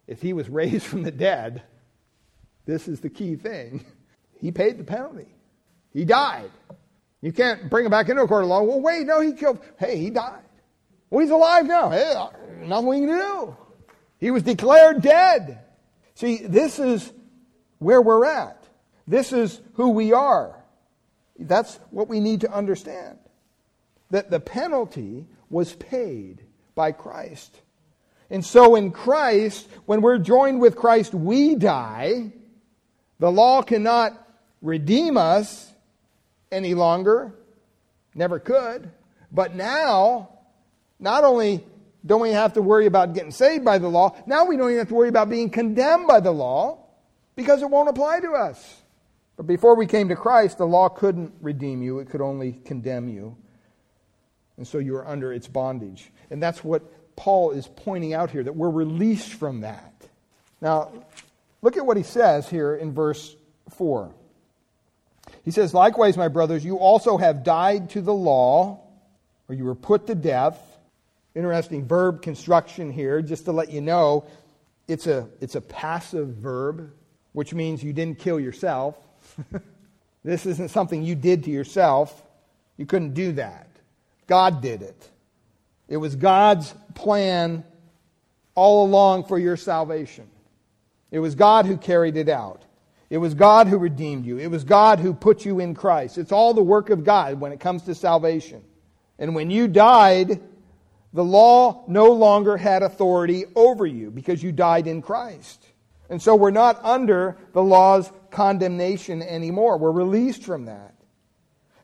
If 0.09 0.21
he 0.21 0.33
was 0.33 0.49
raised 0.61 0.87
from 0.87 1.05
the 1.05 1.13
dead, 1.13 1.63
this 2.67 2.89
is 2.89 3.01
the 3.01 3.11
key 3.11 3.37
thing. 3.37 3.85
He 4.41 4.51
paid 4.51 4.79
the 4.79 4.85
penalty. 4.85 5.29
He 5.93 6.05
died. 6.05 6.51
You 7.23 7.33
can't 7.33 7.71
bring 7.71 7.87
him 7.87 7.91
back 7.91 8.09
into 8.09 8.23
a 8.23 8.29
court 8.29 8.43
of 8.43 8.51
law. 8.51 8.63
Well, 8.63 8.81
wait, 8.81 9.07
no, 9.07 9.21
he 9.21 9.33
killed. 9.33 9.61
Hey, 9.79 9.97
he 9.97 10.11
died. 10.11 10.43
Well, 11.09 11.21
he's 11.21 11.31
alive 11.31 11.67
now. 11.67 11.91
Hey, 11.91 12.13
uh, 12.15 12.29
nothing 12.63 12.89
we 12.89 12.99
can 13.01 13.09
do. 13.09 13.57
He 14.19 14.31
was 14.31 14.43
declared 14.43 15.01
dead. 15.01 15.61
See, 16.15 16.39
this 16.39 16.79
is 16.79 17.13
where 17.79 18.03
we're 18.03 18.27
at. 18.27 18.63
This 19.07 19.33
is 19.33 19.61
who 19.75 19.91
we 19.91 20.13
are. 20.13 20.63
That's 21.39 21.79
what 21.91 22.09
we 22.09 22.21
need 22.21 22.43
to 22.43 22.53
understand. 22.53 23.19
That 24.11 24.31
the 24.31 24.41
penalty 24.41 25.27
was 25.51 25.75
paid 25.75 26.43
by 26.75 26.93
Christ. 26.93 27.61
And 28.35 28.45
so 28.45 28.75
in 28.75 28.91
Christ, 28.91 29.69
when 29.87 30.03
we're 30.03 30.19
joined 30.19 30.61
with 30.61 30.75
Christ, 30.75 31.15
we 31.15 31.55
die. 31.55 32.33
The 33.21 33.31
law 33.31 33.63
cannot 33.63 34.13
redeem 34.61 35.17
us 35.17 35.73
any 36.51 36.75
longer, 36.75 37.33
never 38.13 38.41
could. 38.41 38.91
But 39.31 39.55
now, 39.55 40.31
not 40.99 41.23
only 41.23 41.65
don't 42.05 42.21
we 42.23 42.31
have 42.31 42.55
to 42.55 42.61
worry 42.61 42.87
about 42.87 43.15
getting 43.15 43.31
saved 43.31 43.65
by 43.65 43.79
the 43.79 43.87
law, 43.87 44.17
now 44.27 44.47
we 44.47 44.57
don't 44.57 44.71
even 44.71 44.81
have 44.81 44.89
to 44.89 44.95
worry 44.95 45.11
about 45.11 45.31
being 45.31 45.49
condemned 45.49 46.09
by 46.09 46.19
the 46.19 46.33
law 46.33 46.85
because 47.37 47.63
it 47.63 47.71
won't 47.71 47.89
apply 47.89 48.19
to 48.19 48.33
us. 48.33 48.83
But 49.37 49.47
before 49.47 49.77
we 49.77 49.87
came 49.87 50.09
to 50.09 50.17
Christ, 50.17 50.59
the 50.59 50.67
law 50.67 50.89
couldn't 50.89 51.35
redeem 51.41 51.85
you, 51.85 52.01
it 52.01 52.11
could 52.11 52.21
only 52.21 52.51
condemn 52.65 53.09
you. 53.09 53.37
And 54.57 54.67
so 54.67 54.79
you 54.79 54.95
were 54.95 55.07
under 55.07 55.33
its 55.33 55.47
bondage. 55.47 56.11
And 56.31 56.43
that's 56.43 56.65
what 56.65 56.83
Paul 57.17 57.53
is 57.53 57.67
pointing 57.67 58.15
out 58.15 58.31
here, 58.31 58.43
that 58.43 58.57
we're 58.57 58.71
released 58.71 59.33
from 59.35 59.61
that. 59.61 59.93
Now, 60.61 60.91
look 61.63 61.77
at 61.77 61.87
what 61.87 61.97
he 61.97 62.03
says 62.03 62.49
here 62.49 62.75
in 62.75 62.93
verse 62.93 63.35
4. 63.71 64.13
He 65.45 65.51
says, 65.51 65.75
Likewise, 65.75 66.17
my 66.17 66.29
brothers, 66.29 66.65
you 66.65 66.77
also 66.79 67.17
have 67.17 67.45
died 67.45 67.91
to 67.91 68.01
the 68.01 68.15
law, 68.15 68.81
or 69.49 69.55
you 69.55 69.65
were 69.65 69.75
put 69.75 70.07
to 70.07 70.15
death. 70.15 70.59
Interesting 71.35 71.87
verb 71.87 72.23
construction 72.23 72.93
here, 72.93 73.21
just 73.21 73.45
to 73.47 73.53
let 73.53 73.71
you 73.71 73.81
know. 73.81 74.25
It's 74.87 75.07
a, 75.07 75.29
it's 75.41 75.55
a 75.55 75.61
passive 75.61 76.29
verb, 76.29 76.93
which 77.33 77.53
means 77.55 77.83
you 77.83 77.93
didn't 77.93 78.19
kill 78.19 78.39
yourself. 78.39 78.97
this 80.25 80.47
isn't 80.47 80.71
something 80.71 81.03
you 81.03 81.15
did 81.15 81.45
to 81.45 81.51
yourself. 81.51 82.23
You 82.77 82.87
couldn't 82.87 83.15
do 83.15 83.33
that. 83.33 83.69
God 84.27 84.63
did 84.63 84.83
it. 84.83 85.11
It 85.89 85.97
was 85.99 86.17
God's 86.17 86.75
plan 86.95 87.65
all 88.55 88.87
along 88.87 89.25
for 89.25 89.39
your 89.39 89.57
salvation. 89.57 90.29
It 91.11 91.19
was 91.19 91.35
God 91.35 91.67
who 91.67 91.77
carried 91.77 92.17
it 92.17 92.29
out. 92.29 92.65
It 93.11 93.19
was 93.19 93.35
God 93.35 93.69
who 93.69 93.79
redeemed 93.79 94.25
you. 94.25 94.39
It 94.39 94.51
was 94.51 94.65
God 94.65 94.99
who 94.99 95.15
put 95.15 95.45
you 95.45 95.61
in 95.61 95.75
Christ. 95.75 96.19
It's 96.19 96.33
all 96.33 96.55
the 96.55 96.63
work 96.63 96.91
of 96.91 97.05
God 97.05 97.39
when 97.39 97.53
it 97.53 97.61
comes 97.61 97.83
to 97.83 97.95
salvation. 97.95 98.63
And 99.19 99.35
when 99.35 99.51
you 99.51 99.69
died, 99.69 100.41
the 101.13 101.25
law 101.25 101.85
no 101.87 102.13
longer 102.13 102.57
had 102.57 102.83
authority 102.83 103.45
over 103.55 103.87
you 103.87 104.11
because 104.11 104.43
you 104.43 104.51
died 104.51 104.87
in 104.87 105.03
Christ. 105.03 105.65
And 106.11 106.21
so 106.21 106.35
we're 106.35 106.51
not 106.51 106.85
under 106.85 107.37
the 107.53 107.63
law's 107.63 108.11
condemnation 108.31 109.23
anymore. 109.23 109.79
We're 109.79 109.93
released 109.93 110.43
from 110.43 110.65
that. 110.65 110.94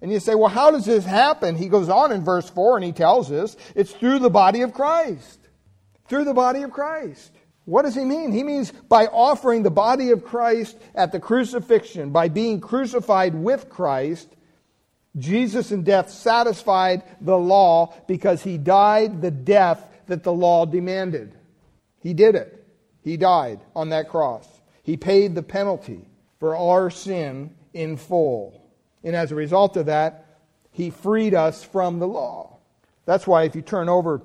And 0.03 0.11
you 0.11 0.21
say, 0.21 0.35
well, 0.35 0.49
how 0.49 0.71
does 0.71 0.87
this 0.87 1.05
happen? 1.05 1.57
He 1.57 1.69
goes 1.69 1.89
on 1.89 2.13
in 2.13 2.25
verse 2.25 2.49
4 2.49 2.77
and 2.77 2.85
he 2.85 2.93
tells 2.93 3.31
us 3.31 3.57
it's 3.75 3.93
through 3.93 4.21
the 4.21 4.31
body 4.31 4.63
of 4.63 4.73
Christ. 4.73 5.39
Through 6.09 6.25
the 6.25 6.35
body 6.35 6.63
of 6.63 6.73
Christ. 6.73 7.33
What 7.67 7.83
does 7.83 7.95
he 7.95 8.05
mean? 8.05 8.33
He 8.33 8.43
means 8.43 8.73
by 8.73 9.07
offering 9.07 9.63
the 9.63 9.71
body 9.71 10.11
of 10.11 10.25
Christ 10.25 10.77
at 10.95 11.13
the 11.13 11.21
crucifixion, 11.21 12.11
by 12.11 12.29
being 12.29 12.61
crucified 12.61 13.35
with 13.35 13.69
Christ, 13.69 14.29
Jesus 15.17 15.71
in 15.71 15.83
death 15.83 16.11
satisfied 16.11 17.03
the 17.21 17.37
law 17.37 17.95
because 18.09 18.43
he 18.43 18.59
died 18.59 19.21
the 19.21 19.31
death 19.31 19.87
that 20.07 20.23
the 20.23 20.33
law 20.33 20.65
demanded. 20.67 21.37
He 22.01 22.15
did 22.15 22.35
it. 22.35 22.67
He 23.03 23.17
died 23.17 23.61
on 23.77 23.91
that 23.91 24.09
cross. 24.09 24.49
He 24.83 24.97
paid 24.97 25.35
the 25.35 25.43
penalty 25.43 26.07
for 26.39 26.57
our 26.57 26.91
sin 26.91 27.55
in 27.73 27.97
full. 27.97 28.60
And 29.05 29.17
as 29.17 29.33
a 29.33 29.35
result 29.35 29.77
of 29.77 29.87
that, 29.87 30.27
he 30.73 30.91
freed 30.91 31.35
us 31.35 31.65
from 31.65 31.99
the 31.99 32.07
law. 32.07 32.59
That's 33.07 33.27
why 33.27 33.45
if 33.45 33.55
you 33.55 33.63
turn 33.63 33.89
over 33.89 34.23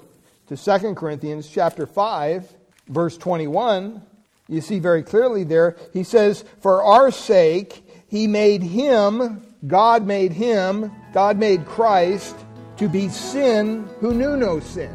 to 0.47 0.57
2 0.57 0.95
Corinthians 0.95 1.49
chapter 1.49 1.87
5, 1.87 2.53
verse 2.87 3.17
21, 3.17 4.01
you 4.47 4.61
see 4.61 4.79
very 4.79 5.01
clearly 5.01 5.43
there, 5.43 5.75
he 5.91 6.03
says, 6.03 6.45
For 6.61 6.83
our 6.83 7.09
sake, 7.09 7.83
he 8.07 8.27
made 8.27 8.61
him, 8.61 9.41
God 9.65 10.05
made 10.05 10.31
him, 10.31 10.91
God 11.13 11.37
made 11.37 11.65
Christ 11.65 12.35
to 12.77 12.87
be 12.87 13.09
sin 13.09 13.87
who 13.99 14.13
knew 14.13 14.37
no 14.37 14.59
sin. 14.59 14.93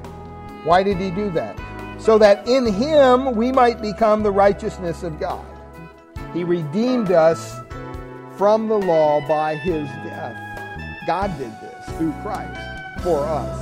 Why 0.65 0.83
did 0.83 0.99
he 0.99 1.11
do 1.11 1.31
that? 1.31 1.59
So 1.99 2.19
that 2.19 2.47
in 2.47 2.67
him 2.73 3.35
we 3.35 3.51
might 3.51 3.83
become 3.83 4.23
the 4.23 4.31
righteousness 4.31 5.03
of 5.03 5.19
God. 5.19 5.45
He 6.33 6.45
redeemed 6.45 7.11
us 7.11 7.57
from 8.41 8.69
the 8.69 8.79
law 8.79 9.21
by 9.29 9.55
his 9.55 9.87
death. 10.03 10.35
God 11.07 11.37
did 11.37 11.53
this 11.61 11.97
through 11.99 12.15
Christ 12.23 12.59
for 13.03 13.19
us. 13.27 13.61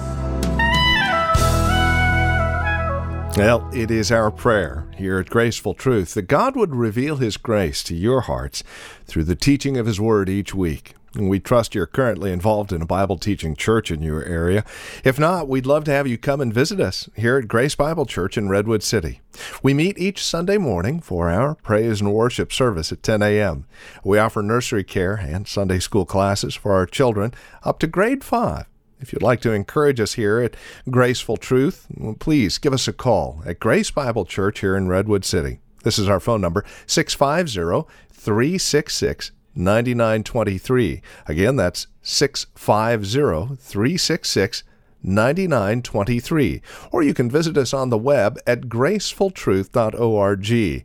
Well, 3.36 3.68
it 3.74 3.90
is 3.90 4.12
our 4.12 4.30
prayer 4.30 4.86
here 4.96 5.18
at 5.18 5.30
Graceful 5.30 5.74
Truth 5.74 6.14
that 6.14 6.28
God 6.28 6.54
would 6.54 6.76
reveal 6.76 7.16
His 7.16 7.36
grace 7.36 7.82
to 7.84 7.94
your 7.96 8.20
hearts 8.20 8.62
through 9.04 9.24
the 9.24 9.34
teaching 9.34 9.76
of 9.76 9.86
His 9.86 10.00
Word 10.00 10.28
each 10.28 10.54
week. 10.54 10.94
We 11.14 11.40
trust 11.40 11.74
you're 11.74 11.86
currently 11.86 12.30
involved 12.30 12.70
in 12.70 12.82
a 12.82 12.86
Bible 12.86 13.16
teaching 13.16 13.56
church 13.56 13.90
in 13.90 14.02
your 14.02 14.22
area. 14.24 14.62
If 15.04 15.18
not, 15.18 15.48
we'd 15.48 15.64
love 15.64 15.84
to 15.84 15.90
have 15.90 16.06
you 16.06 16.18
come 16.18 16.40
and 16.40 16.52
visit 16.52 16.80
us 16.80 17.08
here 17.16 17.38
at 17.38 17.48
Grace 17.48 17.74
Bible 17.74 18.04
Church 18.04 18.36
in 18.36 18.50
Redwood 18.50 18.82
City. 18.82 19.22
We 19.62 19.72
meet 19.72 19.98
each 19.98 20.22
Sunday 20.22 20.58
morning 20.58 21.00
for 21.00 21.30
our 21.30 21.54
praise 21.54 22.02
and 22.02 22.12
worship 22.12 22.52
service 22.52 22.92
at 22.92 23.02
10 23.02 23.22
a.m. 23.22 23.66
We 24.04 24.18
offer 24.18 24.42
nursery 24.42 24.84
care 24.84 25.14
and 25.14 25.48
Sunday 25.48 25.78
school 25.78 26.04
classes 26.04 26.54
for 26.54 26.74
our 26.74 26.84
children 26.84 27.32
up 27.62 27.78
to 27.78 27.86
grade 27.86 28.22
5. 28.22 28.66
If 29.00 29.12
you'd 29.12 29.22
like 29.22 29.40
to 29.42 29.52
encourage 29.52 30.00
us 30.00 30.14
here 30.14 30.40
at 30.40 30.56
Graceful 30.90 31.38
Truth, 31.38 31.86
please 32.18 32.58
give 32.58 32.74
us 32.74 32.86
a 32.86 32.92
call 32.92 33.42
at 33.46 33.60
Grace 33.60 33.90
Bible 33.90 34.26
Church 34.26 34.60
here 34.60 34.76
in 34.76 34.88
Redwood 34.88 35.24
City. 35.24 35.60
This 35.84 35.98
is 35.98 36.08
our 36.08 36.20
phone 36.20 36.42
number, 36.42 36.64
650 36.86 37.90
366 38.10 39.30
9923. 39.54 41.02
Again, 41.26 41.56
that's 41.56 41.87
650 42.02 43.56
366 43.56 44.62
9923. 45.02 46.62
Or 46.90 47.02
you 47.02 47.14
can 47.14 47.30
visit 47.30 47.56
us 47.56 47.72
on 47.72 47.90
the 47.90 47.98
web 47.98 48.38
at 48.46 48.62
gracefultruth.org. 48.62 50.84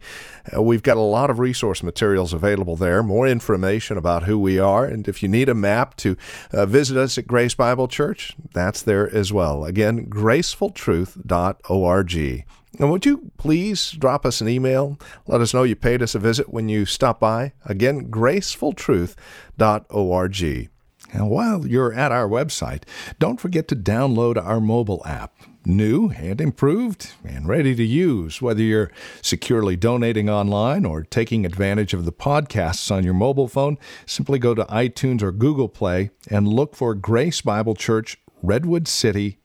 Uh, 0.55 0.61
we've 0.61 0.83
got 0.83 0.97
a 0.97 1.01
lot 1.01 1.29
of 1.29 1.39
resource 1.39 1.81
materials 1.81 2.33
available 2.33 2.75
there, 2.75 3.01
more 3.01 3.25
information 3.27 3.97
about 3.97 4.23
who 4.23 4.37
we 4.37 4.59
are. 4.59 4.83
And 4.85 5.07
if 5.07 5.23
you 5.23 5.29
need 5.29 5.49
a 5.49 5.55
map 5.55 5.95
to 5.97 6.15
uh, 6.51 6.65
visit 6.65 6.97
us 6.97 7.17
at 7.17 7.27
Grace 7.27 7.55
Bible 7.55 7.87
Church, 7.87 8.33
that's 8.53 8.81
there 8.81 9.09
as 9.15 9.33
well. 9.33 9.65
Again, 9.65 10.07
gracefultruth.org. 10.07 12.45
And 12.79 12.89
would 12.89 13.05
you 13.05 13.29
please 13.37 13.91
drop 13.91 14.25
us 14.25 14.41
an 14.41 14.49
email? 14.49 14.97
Let 15.27 15.41
us 15.41 15.53
know 15.53 15.61
you 15.63 15.75
paid 15.75 16.01
us 16.01 16.15
a 16.15 16.19
visit 16.19 16.51
when 16.51 16.69
you 16.69 16.85
stop 16.85 17.19
by. 17.19 17.53
Again, 17.65 18.09
gracefultruth.org. 18.09 20.69
And 21.11 21.29
while 21.29 21.67
you're 21.67 21.93
at 21.93 22.11
our 22.11 22.27
website, 22.27 22.81
don't 23.19 23.39
forget 23.39 23.67
to 23.67 23.75
download 23.75 24.43
our 24.43 24.59
mobile 24.59 25.03
app. 25.05 25.35
New 25.65 26.09
and 26.17 26.41
improved 26.41 27.13
and 27.23 27.47
ready 27.47 27.73
to 27.73 27.83
use, 27.83 28.41
whether 28.41 28.61
you're 28.61 28.91
securely 29.21 29.77
donating 29.77 30.29
online 30.29 30.83
or 30.83 31.03
taking 31.03 31.45
advantage 31.45 31.93
of 31.93 32.03
the 32.03 32.11
podcasts 32.11 32.91
on 32.91 33.05
your 33.05 33.13
mobile 33.13 33.47
phone, 33.47 33.77
simply 34.05 34.39
go 34.39 34.53
to 34.53 34.65
iTunes 34.65 35.21
or 35.21 35.31
Google 35.31 35.69
Play 35.69 36.09
and 36.29 36.49
look 36.49 36.75
for 36.75 36.93
Grace 36.95 37.39
Bible 37.39 37.75
Church 37.75 38.17
Redwood 38.41 38.89
City 38.89 39.37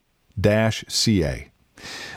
CA 0.42 1.52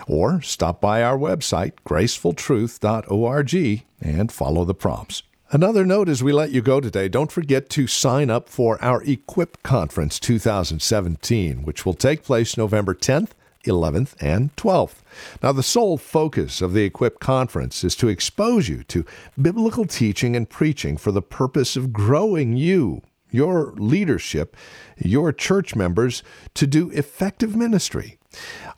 or 0.08 0.42
stop 0.42 0.82
by 0.82 1.04
our 1.04 1.18
website, 1.18 1.74
gracefultruth.org, 1.86 3.84
and 4.02 4.32
follow 4.32 4.66
the 4.66 4.74
prompts. 4.74 5.24
Another 5.54 5.86
note 5.86 6.08
as 6.08 6.24
we 6.24 6.32
let 6.32 6.52
you 6.52 6.62
go 6.62 6.80
today 6.80 7.10
don't 7.10 7.32
forget 7.32 7.70
to 7.72 7.86
sign 7.86 8.30
up 8.30 8.48
for 8.48 8.82
our 8.82 9.04
Equip 9.04 9.62
Conference 9.64 10.18
2017, 10.18 11.64
which 11.64 11.86
will 11.86 11.94
take 11.94 12.24
place 12.24 12.56
November 12.56 12.94
10th, 12.94 13.32
11th, 13.66 14.14
and 14.22 14.56
12th. 14.56 15.02
Now, 15.44 15.52
the 15.52 15.62
sole 15.62 15.98
focus 15.98 16.62
of 16.62 16.72
the 16.72 16.84
Equip 16.84 17.20
Conference 17.20 17.84
is 17.84 17.98
to 17.98 18.08
expose 18.08 18.70
you 18.70 18.84
to 18.84 19.06
biblical 19.40 19.86
teaching 19.86 20.38
and 20.38 20.50
preaching 20.50 20.96
for 20.96 21.12
the 21.12 21.22
purpose 21.22 21.76
of 21.76 21.92
growing 21.92 22.56
you, 22.56 23.02
your 23.30 23.74
leadership, 23.74 24.56
your 24.98 25.34
church 25.34 25.76
members 25.76 26.24
to 26.54 26.66
do 26.66 26.90
effective 26.92 27.56
ministry. 27.56 28.18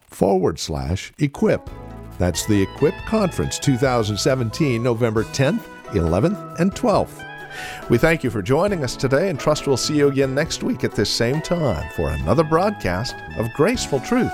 forward 0.06 0.60
slash 0.60 1.12
equip. 1.18 1.68
That's 2.18 2.46
the 2.46 2.62
Equip 2.62 2.94
Conference 3.04 3.58
2017, 3.58 4.82
November 4.82 5.24
10th, 5.24 5.60
11th, 5.88 6.60
and 6.60 6.74
12th. 6.74 7.24
We 7.88 7.98
thank 7.98 8.22
you 8.22 8.30
for 8.30 8.42
joining 8.42 8.84
us 8.84 8.96
today 8.96 9.30
and 9.30 9.40
trust 9.40 9.66
we'll 9.66 9.76
see 9.76 9.96
you 9.96 10.08
again 10.08 10.34
next 10.34 10.62
week 10.62 10.84
at 10.84 10.92
this 10.92 11.10
same 11.10 11.40
time 11.40 11.88
for 11.94 12.10
another 12.10 12.44
broadcast 12.44 13.14
of 13.38 13.52
Graceful 13.54 14.00
Truth. 14.00 14.32